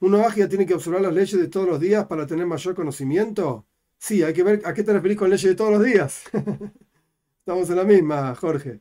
[0.00, 3.66] ¿Uno ya tiene que observar las leyes de todos los días para tener mayor conocimiento?
[3.98, 6.24] Sí, hay que ver a qué te referís con leyes de todos los días.
[7.40, 8.80] Estamos en la misma, Jorge.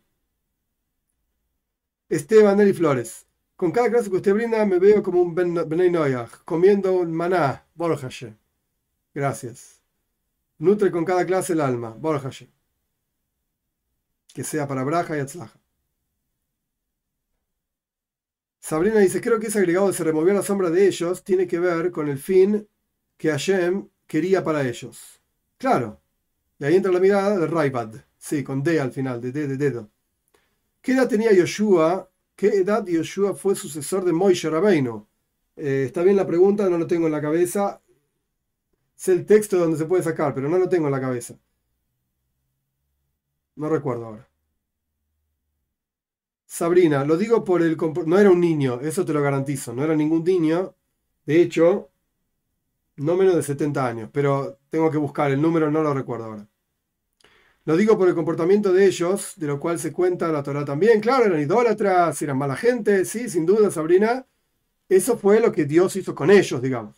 [2.10, 3.26] Esteban Nelly Flores.
[3.56, 5.92] Con cada clase que usted brinda me veo como un Benay
[6.44, 8.36] comiendo un maná, Borjashe.
[9.14, 9.82] Gracias.
[10.58, 12.50] Nutre con cada clase el alma, Borjashe.
[14.34, 15.60] Que sea para Braja y Atzlaja.
[18.60, 21.60] Sabrina dice, creo que ese agregado de se removió la sombra de ellos tiene que
[21.60, 22.68] ver con el fin
[23.16, 25.22] que Hashem quería para ellos.
[25.58, 26.02] Claro.
[26.60, 27.94] Y ahí entra la mirada de Raibad.
[28.18, 29.92] Sí, con D al final, de D de dedo.
[30.82, 32.10] ¿Qué edad tenía Yoshua?
[32.36, 35.08] ¿Qué edad Yoshua fue sucesor de Moishe Rabbeinu?
[35.56, 37.82] Eh, está bien la pregunta, no lo tengo en la cabeza.
[38.96, 41.38] Sé el texto donde se puede sacar, pero no lo tengo en la cabeza.
[43.56, 44.30] No recuerdo ahora.
[46.46, 47.78] Sabrina, lo digo por el...
[48.06, 50.76] No era un niño, eso te lo garantizo, no era ningún niño.
[51.26, 51.90] De hecho,
[52.98, 56.48] no menos de 70 años, pero tengo que buscar el número, no lo recuerdo ahora.
[57.66, 61.00] Lo digo por el comportamiento de ellos, de lo cual se cuenta la Torah también.
[61.02, 64.26] Claro, eran idólatras, eran mala gente, sí, sin duda, Sabrina.
[64.90, 66.98] Eso fue lo que Dios hizo con ellos, digamos.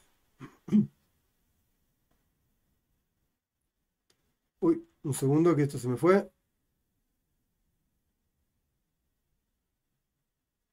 [4.59, 6.30] Uy, un segundo que esto se me fue.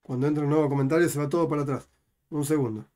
[0.02, 1.88] Cuando entra un nuevo comentario se va todo para atrás.
[2.30, 2.86] Un segundo.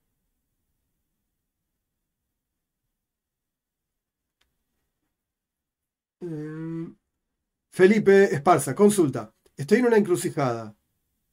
[6.21, 6.68] Eh,
[7.71, 9.33] Felipe Esparza, consulta.
[9.57, 10.75] Estoy en una encrucijada.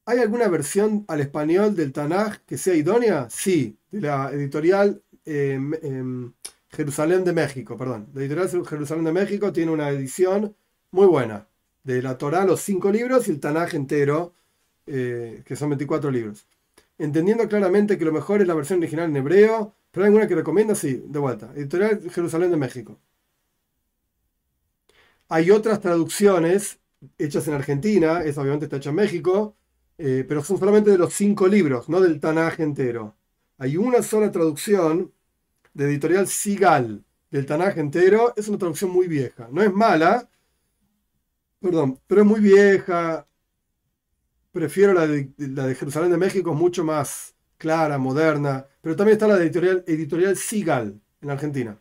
[0.05, 3.27] ¿Hay alguna versión al español del Tanaj que sea idónea?
[3.29, 6.33] Sí, de la editorial em, em,
[6.69, 8.07] Jerusalén de México, perdón.
[8.13, 10.55] La editorial Jerusalén de México tiene una edición
[10.91, 11.47] muy buena.
[11.83, 14.33] De la Torah, los cinco libros y el Tanaj entero
[14.87, 16.45] eh, que son 24 libros.
[16.97, 20.35] Entendiendo claramente que lo mejor es la versión original en hebreo, pero hay alguna que
[20.35, 21.51] recomienda, sí, de vuelta.
[21.55, 22.99] Editorial Jerusalén de México.
[25.29, 26.79] Hay otras traducciones
[27.17, 29.55] hechas en Argentina, esa obviamente está hecha en México,
[29.97, 33.15] eh, pero son solamente de los cinco libros, no del Tanaj entero.
[33.57, 35.11] Hay una sola traducción
[35.73, 39.47] de editorial Sigal del Tanaj entero, es una traducción muy vieja.
[39.51, 40.29] No es mala,
[41.59, 43.27] perdón, pero es muy vieja,
[44.51, 49.15] prefiero la de, la de Jerusalén de México, es mucho más clara, moderna, pero también
[49.15, 51.77] está la de editorial, editorial Sigal en Argentina.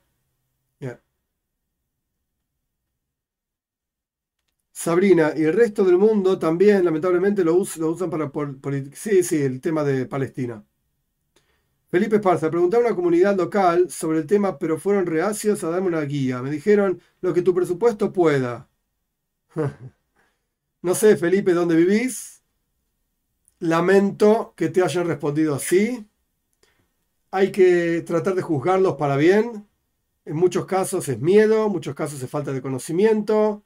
[4.75, 8.31] Sabrina y el resto del mundo también lamentablemente lo, usan para...
[8.93, 10.65] sí, sí, el tema de Palestina.
[11.91, 15.87] Felipe Esparza, pregunté a una comunidad local sobre el tema, pero fueron reacios a darme
[15.89, 16.43] una guía.
[16.43, 18.69] Me dijeron lo que tu presupuesto pueda.
[20.83, 22.43] no sé, Felipe, dónde vivís,
[23.61, 26.07] Lamento que te hayan respondido así.
[27.31, 29.69] Hay que tratar de juzgarlos para bien.
[30.25, 33.65] En muchos casos es miedo, en muchos casos es falta de conocimiento.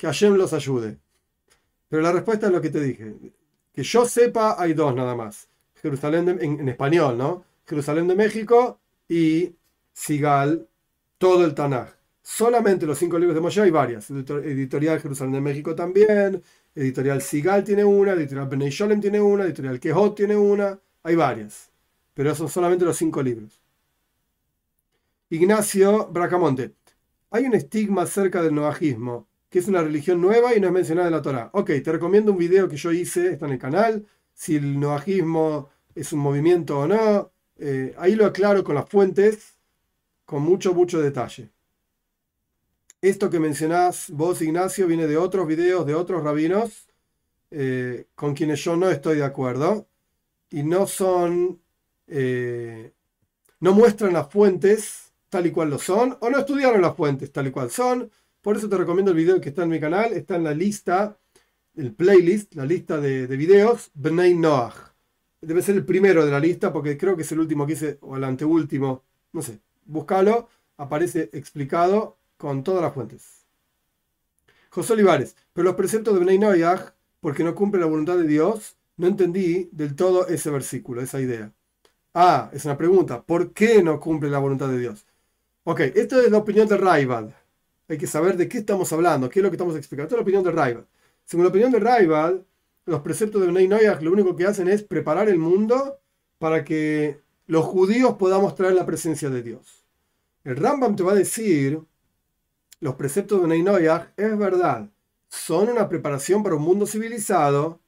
[0.00, 0.96] Que Hashem los ayude.
[1.90, 3.16] Pero la respuesta es lo que te dije.
[3.70, 5.46] Que yo sepa, hay dos nada más.
[5.74, 7.44] Jerusalén en, español, ¿no?
[7.66, 9.54] Jerusalén de México y
[9.92, 10.66] Sigal,
[11.18, 11.90] todo el Tanaj.
[12.22, 14.10] Solamente los cinco libros de Moshe hay varias.
[14.10, 16.42] Editorial Jerusalén de México también,
[16.74, 21.70] Editorial Sigal tiene una, Editorial Benay Sholem tiene una, Editorial Quejot tiene una, hay varias.
[22.14, 23.60] Pero son solamente los cinco libros.
[25.28, 26.72] Ignacio Bracamonte.
[27.30, 31.08] Hay un estigma acerca del noajismo, que es una religión nueva y no es mencionada
[31.08, 31.50] en la Torah.
[31.52, 35.68] Ok, te recomiendo un video que yo hice, está en el canal, si el noajismo
[35.94, 37.32] es un movimiento o no.
[37.58, 39.58] Eh, ahí lo aclaro con las fuentes,
[40.24, 41.50] con mucho, mucho detalle.
[43.02, 46.86] Esto que mencionás vos, Ignacio, viene de otros videos de otros rabinos
[47.50, 49.88] eh, con quienes yo no estoy de acuerdo
[50.50, 51.60] y no son,
[52.06, 52.92] eh,
[53.58, 57.48] no muestran las fuentes tal y cual lo son o no estudiaron las fuentes tal
[57.48, 58.10] y cual son.
[58.42, 61.18] Por eso te recomiendo el video que está en mi canal, está en la lista,
[61.76, 64.74] el playlist, la lista de, de videos, Bnei Noach.
[65.40, 67.98] Debe ser el primero de la lista porque creo que es el último que hice,
[68.00, 73.46] o el anteúltimo, no sé, búscalo, aparece explicado con todas las fuentes.
[74.70, 76.40] José Olivares, pero los preceptos de Bnei
[77.20, 81.52] porque no cumple la voluntad de Dios, no entendí del todo ese versículo, esa idea.
[82.14, 83.22] Ah, es una pregunta.
[83.22, 85.06] ¿Por qué no cumple la voluntad de Dios?
[85.64, 87.36] Ok, esto es la opinión de Raibal.
[87.90, 90.04] Hay que saber de qué estamos hablando, qué es lo que estamos explicando.
[90.04, 90.86] Esta es la opinión de Raibal.
[91.24, 92.46] Según la opinión de Raibal,
[92.86, 95.98] los preceptos de Bnei Noyach lo único que hacen es preparar el mundo
[96.38, 99.84] para que los judíos podamos traer la presencia de Dios.
[100.44, 101.80] El Rambam te va a decir,
[102.78, 104.88] los preceptos de Bnei Noyach es verdad,
[105.28, 107.80] son una preparación para un mundo civilizado,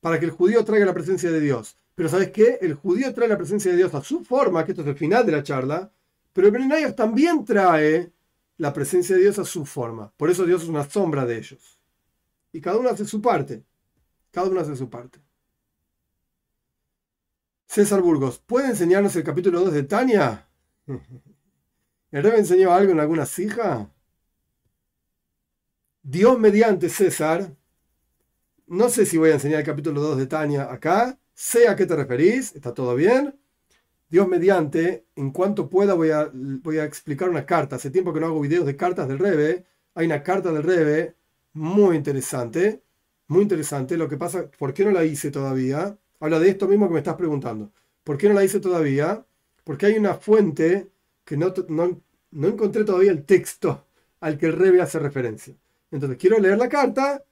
[0.00, 1.76] para que el judío traiga la presencia de Dios.
[1.94, 2.58] Pero ¿sabes qué?
[2.60, 5.24] El judío trae la presencia de Dios a su forma, que esto es el final
[5.24, 5.92] de la charla,
[6.32, 8.13] pero el Bnei también trae
[8.56, 10.12] la presencia de Dios a su forma.
[10.16, 11.80] Por eso Dios es una sombra de ellos.
[12.52, 13.64] Y cada uno hace su parte.
[14.30, 15.20] Cada uno hace su parte.
[17.66, 20.48] César Burgos, ¿puede enseñarnos el capítulo 2 de Tania?
[22.12, 23.90] ¿El rey enseñó algo en alguna cija?
[26.02, 27.56] Dios mediante César.
[28.66, 31.18] No sé si voy a enseñar el capítulo 2 de Tania acá.
[31.32, 32.54] Sé a qué te referís.
[32.54, 33.36] ¿Está todo bien?
[34.14, 37.74] Dios mediante, en cuanto pueda voy a, voy a explicar una carta.
[37.74, 39.64] Hace tiempo que no hago videos de cartas del Rebe.
[39.92, 41.16] Hay una carta del Rebe
[41.52, 42.84] muy interesante.
[43.26, 43.96] Muy interesante.
[43.96, 45.98] Lo que pasa, ¿por qué no la hice todavía?
[46.20, 47.72] Habla de esto mismo que me estás preguntando.
[48.04, 49.26] ¿Por qué no la hice todavía?
[49.64, 50.92] Porque hay una fuente
[51.24, 52.00] que no, no,
[52.46, 53.84] encontré todavía el texto
[54.20, 55.56] al que el Rebe hace referencia.
[55.90, 57.24] Entonces quiero leer la carta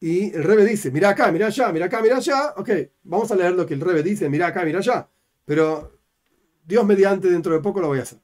[0.00, 2.54] y el Rebe dice, mira acá, mira allá, mira acá, mira allá.
[2.56, 2.70] Ok,
[3.02, 5.06] vamos a leer lo que el Rebe dice, mira acá, mira allá.
[5.44, 5.94] Pero
[6.64, 8.20] Dios mediante dentro de poco lo voy a hacer.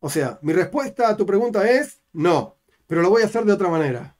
[0.00, 2.56] O sea, mi respuesta a tu pregunta es no,
[2.86, 4.16] pero lo voy a hacer de otra manera.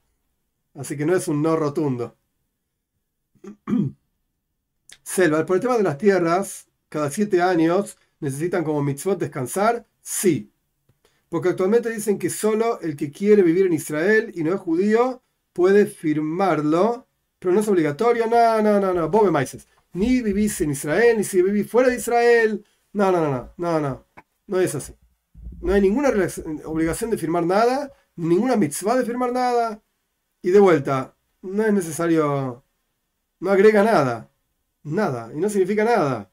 [0.75, 2.15] Así que no es un no rotundo.
[5.03, 10.51] Selva, por el tema de las tierras, cada siete años necesitan como mitzvot descansar, sí.
[11.29, 15.23] Porque actualmente dicen que solo el que quiere vivir en Israel y no es judío
[15.53, 17.07] puede firmarlo,
[17.39, 18.27] pero no es obligatorio.
[18.27, 19.09] No, no, no, no.
[19.09, 19.67] Bobe Maises.
[19.93, 24.05] Ni vivís en Israel, ni si vivís fuera de Israel, no, no, no, no, no,
[24.47, 24.93] no, es así.
[25.61, 26.09] No hay ninguna
[26.65, 29.81] obligación de firmar nada, ninguna mitzvah de firmar nada.
[30.41, 32.63] Y de vuelta, no es necesario,
[33.39, 34.31] no agrega nada,
[34.83, 36.31] nada, y no significa nada.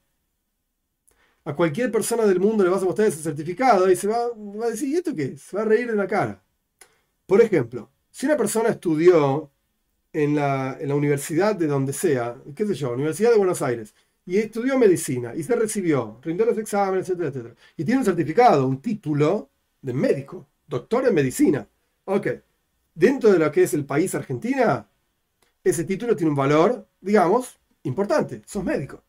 [1.44, 4.66] A cualquier persona del mundo le vas a mostrar ese certificado y se va, va
[4.66, 6.42] a decir, ¿y esto qué Se va a reír de la cara.
[7.26, 9.50] Por ejemplo, si una persona estudió
[10.12, 13.94] en la, en la universidad de donde sea, qué sé yo, Universidad de Buenos Aires,
[14.28, 17.54] y estudió medicina y se recibió, rindió los exámenes, etcétera, etcétera.
[17.78, 19.48] Y tiene un certificado, un título
[19.80, 21.66] de médico, doctor en medicina.
[22.04, 22.26] Ok,
[22.94, 24.86] dentro de lo que es el país Argentina,
[25.64, 28.42] ese título tiene un valor, digamos, importante.
[28.44, 29.02] Sos médico.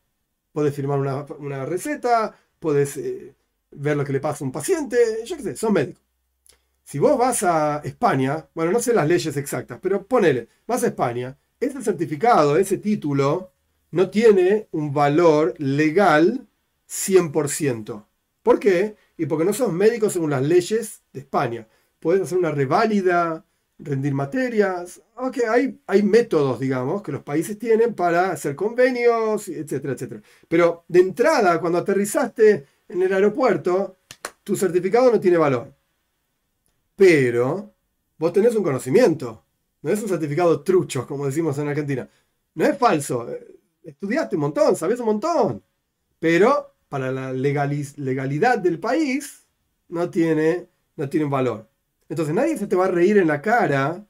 [0.52, 3.34] Puedes firmar una, receta, puedes eh,
[3.72, 4.96] ver lo que le pasa a un paciente,
[5.26, 6.00] yo qué sé, sos médico.
[6.82, 10.86] Si vos vas a España, bueno, no sé las leyes exactas, pero ponele, vas a
[10.86, 13.52] España, ese certificado, ese título,
[13.90, 16.46] no tiene un valor legal
[16.88, 18.04] 100%.
[18.42, 18.96] ¿Por qué?
[19.16, 21.66] Y porque no sos médico según las leyes de España.
[21.98, 23.44] Puedes hacer una reválida,
[23.78, 25.00] rendir materias.
[25.16, 30.22] Ok, hay, hay métodos, digamos, que los países tienen para hacer convenios, etcétera, etcétera.
[30.48, 33.98] Pero de entrada, cuando aterrizaste en el aeropuerto,
[34.42, 35.72] tu certificado no tiene valor.
[36.96, 37.72] Pero
[38.18, 39.44] vos tenés un conocimiento.
[39.82, 42.08] No es un certificado trucho, como decimos en Argentina.
[42.54, 43.26] No es falso
[43.82, 45.62] estudiaste un montón, sabes un montón,
[46.18, 49.46] pero para la legalidad del país
[49.88, 51.68] no tiene, no tiene valor.
[52.08, 54.04] Entonces nadie se te va a reír en la cara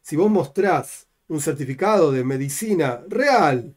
[0.00, 3.74] si vos mostrás un certificado de medicina real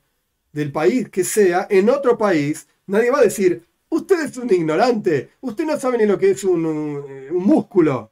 [0.52, 5.32] del país que sea en otro país, nadie va a decir, usted es un ignorante,
[5.42, 8.12] usted no sabe ni lo que es un, un músculo.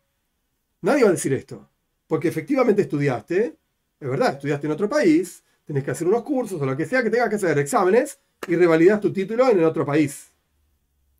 [0.81, 1.69] Nadie va a decir esto,
[2.07, 3.55] porque efectivamente estudiaste,
[3.99, 7.01] es verdad, estudiaste en otro país, Tienes que hacer unos cursos o lo que sea
[7.01, 10.33] que tengas que hacer, exámenes, y revalidas tu título en el otro país.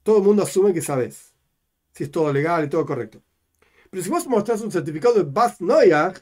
[0.04, 1.32] Todo el mundo asume que sabes.
[1.94, 3.22] Si es todo legal y todo correcto.
[3.90, 6.22] Pero si vos mostrás un certificado de Bas Noyach,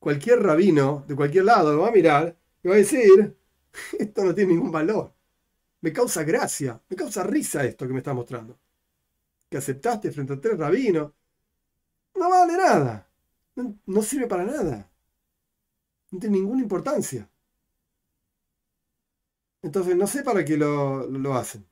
[0.00, 3.36] cualquier rabino de cualquier lado lo va a mirar y va a decir,
[4.00, 5.14] esto no tiene ningún valor.
[5.80, 8.58] Me causa gracia, me causa risa esto que me estás mostrando.
[9.48, 11.12] Que aceptaste frente a tres rabinos.
[12.16, 13.08] No vale nada.
[13.86, 14.87] no sirve para nada.
[16.10, 17.30] No tiene ninguna importancia.
[19.62, 21.64] Entonces no sé para qué lo, lo hacen.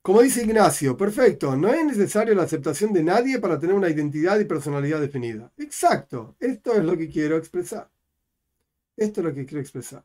[0.00, 4.38] Como dice Ignacio, perfecto, no es necesario la aceptación de nadie para tener una identidad
[4.40, 5.52] y personalidad definida.
[5.58, 7.90] Exacto, esto es lo que quiero expresar.
[8.94, 10.04] Esto es lo que quiero expresar.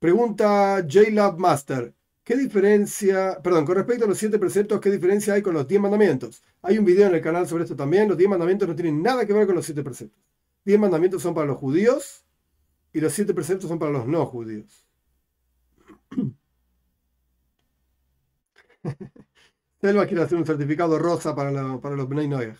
[0.00, 1.94] Pregunta J-Lab Master.
[2.24, 5.80] ¿Qué diferencia, perdón, con respecto a los siete preceptos, qué diferencia hay con los diez
[5.80, 6.42] mandamientos?
[6.62, 8.08] Hay un video en el canal sobre esto también.
[8.08, 10.22] Los diez mandamientos no tienen nada que ver con los siete preceptos.
[10.64, 12.24] Diez mandamientos son para los judíos
[12.92, 14.86] y los siete preceptos son para los no judíos.
[19.80, 22.58] Selva quiere hacer un certificado rosa para, para los Bnei Noyach.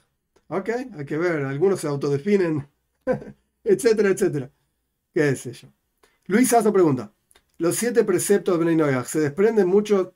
[0.48, 2.66] Ok, hay que ver, algunos se autodefinen,
[3.64, 4.50] etcétera, etcétera.
[5.12, 5.72] ¿Qué es eso?
[6.26, 7.12] Luis Sasso pregunta,
[7.58, 10.14] ¿los siete preceptos de Bnei se desprenden mucho?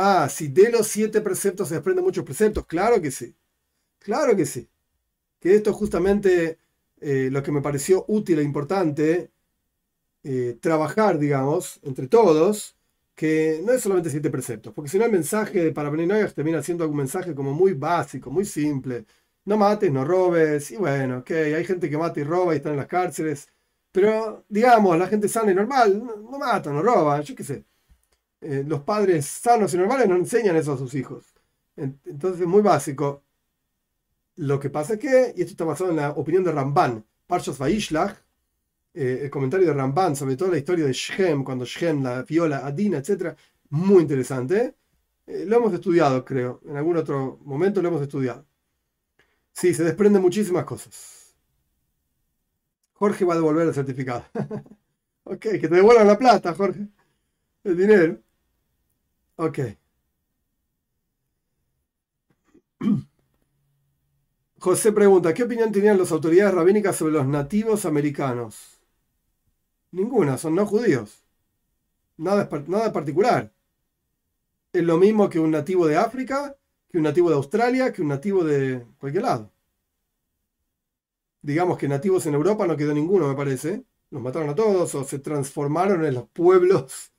[0.00, 3.34] Ah, si de los siete preceptos se desprenden muchos preceptos, claro que sí,
[3.98, 4.70] claro que sí.
[5.40, 6.58] Que esto es justamente
[7.00, 9.32] eh, lo que me pareció útil e importante,
[10.24, 12.76] eh, trabajar, digamos, entre todos,
[13.14, 16.84] que no es solamente siete preceptos, porque si no el mensaje para Beninoyas termina siendo
[16.84, 19.06] algún mensaje como muy básico, muy simple.
[19.44, 22.70] No mates, no robes, y bueno, ok, hay gente que mata y roba y está
[22.70, 23.48] en las cárceles,
[23.92, 27.64] pero digamos, la gente sana y normal no, mata, no roba, yo qué sé.
[28.40, 31.34] Eh, los padres sanos y normales no enseñan eso a sus hijos.
[31.76, 33.24] Entonces es muy básico.
[34.36, 37.58] Lo que pasa es que, y esto está basado en la opinión de Ramban, Parshas
[37.58, 38.16] Vaishlach,
[38.94, 42.66] eh, el comentario de Ramban sobre toda la historia de Shem, cuando Shem la viola
[42.66, 43.36] a Dina, etc.
[43.70, 44.76] Muy interesante.
[45.26, 46.60] Eh, lo hemos estudiado, creo.
[46.66, 48.46] En algún otro momento lo hemos estudiado.
[49.52, 51.34] Sí, se desprenden muchísimas cosas.
[52.92, 54.24] Jorge va a devolver el certificado.
[55.24, 56.88] ok, que te devuelvan la plata, Jorge.
[57.64, 58.20] El dinero.
[59.38, 59.58] Ok.
[64.58, 68.80] José pregunta, ¿qué opinión tenían las autoridades rabínicas sobre los nativos americanos?
[69.92, 71.22] Ninguna, son no judíos.
[72.16, 73.52] Nada, nada particular.
[74.72, 76.56] Es lo mismo que un nativo de África,
[76.90, 79.52] que un nativo de Australia, que un nativo de cualquier lado.
[81.42, 83.84] Digamos que nativos en Europa no quedó ninguno, me parece.
[84.10, 87.12] Los mataron a todos o se transformaron en los pueblos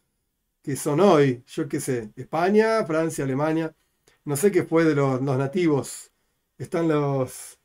[0.70, 1.44] que son hoy.
[1.48, 3.76] Yo qué sé, España, Francia, Alemania.
[4.24, 6.12] No sé qué fue de los, nativos.
[6.60, 7.58] Están los...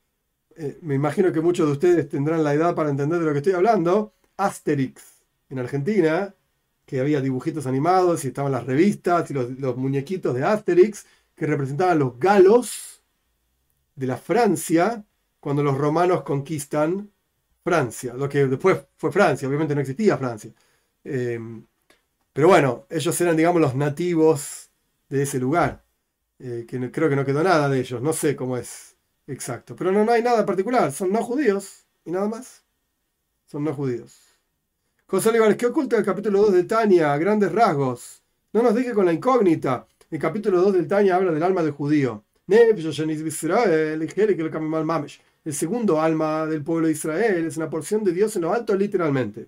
[0.56, 3.38] Eh, me imagino que muchos de ustedes tendrán la edad para entender de lo que
[3.40, 6.34] estoy hablando Asterix en Argentina,
[6.86, 11.04] que había dibujitos animados y estaban las revistas y los, muñequitos de Asterix
[11.36, 13.02] que representaban los galos
[13.96, 15.04] de la Francia
[15.40, 17.10] cuando los romanos conquistan
[17.62, 20.54] Francia, lo que después fue Francia, obviamente no existía Francia.
[21.04, 21.38] Eh,
[22.34, 24.68] pero bueno, ellos eran, digamos, los nativos
[25.08, 25.84] de ese lugar,
[26.40, 28.96] eh, que creo que no quedó nada de ellos, no sé cómo es
[29.28, 32.64] exacto, pero no, no hay nada particular, son no judíos y nada más,
[33.46, 34.20] son no judíos.
[35.06, 38.20] José Olivares, ¿qué oculta el capítulo 2 de Tania a grandes rasgos?
[38.52, 39.86] No nos deje con la incógnita.
[40.10, 42.24] El capítulo 2 del Tania habla del alma del judío.
[45.44, 48.74] El segundo alma del pueblo de Israel es una porción de Dios en lo alto,
[48.74, 49.46] literalmente.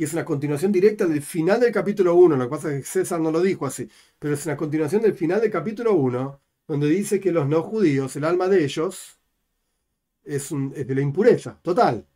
[0.00, 2.34] Y es una continuación directa del final del capítulo 1.
[2.34, 3.86] Lo que pasa es que César no lo dijo así,
[4.18, 8.16] pero es una continuación del final del capítulo 1, donde dice que los no judíos,
[8.16, 9.18] el alma de ellos,
[10.24, 12.06] es, de la impureza total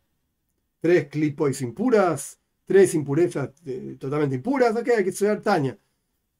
[0.81, 5.77] tres clipois impuras, tres impurezas eh, totalmente impuras, ok, hay que estudiar Tania.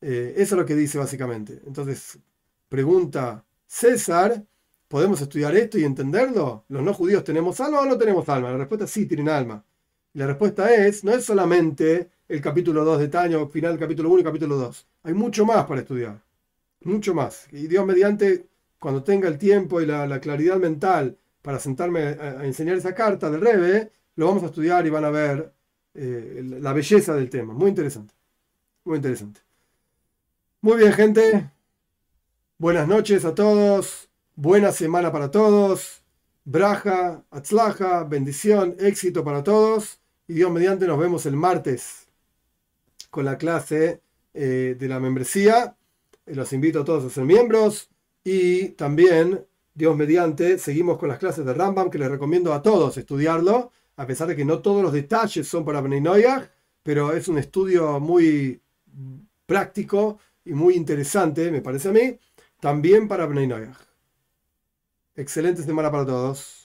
[0.01, 1.61] Eh, eso es lo que dice básicamente.
[1.67, 2.17] Entonces,
[2.69, 4.43] pregunta César,
[4.87, 6.65] ¿podemos estudiar esto y entenderlo?
[6.69, 8.49] ¿Los no judíos tenemos alma o no tenemos alma?
[8.49, 9.63] La respuesta es sí, tienen alma.
[10.15, 14.09] Y la respuesta es, no es solamente el capítulo 2 de Tania, final del capítulo
[14.11, 14.87] 1 y capítulo 2.
[15.03, 16.23] Hay mucho más para estudiar.
[16.85, 17.49] Mucho más.
[17.51, 18.47] Y Dios mediante,
[18.79, 23.29] cuando tenga el tiempo y la, claridad mental para sentarme a, a, enseñar esa carta
[23.29, 25.51] del Rebe, lo vamos a estudiar y van a ver
[25.93, 27.53] eh, la belleza del tema.
[27.53, 28.13] Muy interesante.
[28.85, 29.41] Muy interesante.
[30.61, 31.51] Muy bien, gente.
[32.57, 34.07] Buenas noches a todos.
[34.33, 36.03] Buena semana para todos.
[36.45, 39.99] Braja, atzlaja, bendición, éxito para todos.
[40.27, 42.07] Y Dios mediante nos vemos el martes
[43.09, 44.01] con la clase
[44.33, 45.75] eh, de la membresía.
[46.25, 47.89] Eh, los invito a todos a ser miembros.
[48.23, 52.97] Y también, Dios mediante, seguimos con las clases de Rambam que les recomiendo a todos
[52.97, 56.23] estudiarlo a pesar de que no todos los detalles son para Bnei
[56.83, 58.61] pero es un estudio muy
[59.45, 62.19] práctico y muy interesante, me parece a mí,
[62.59, 63.49] también para Bnei
[65.15, 66.64] Excelente semana para todos.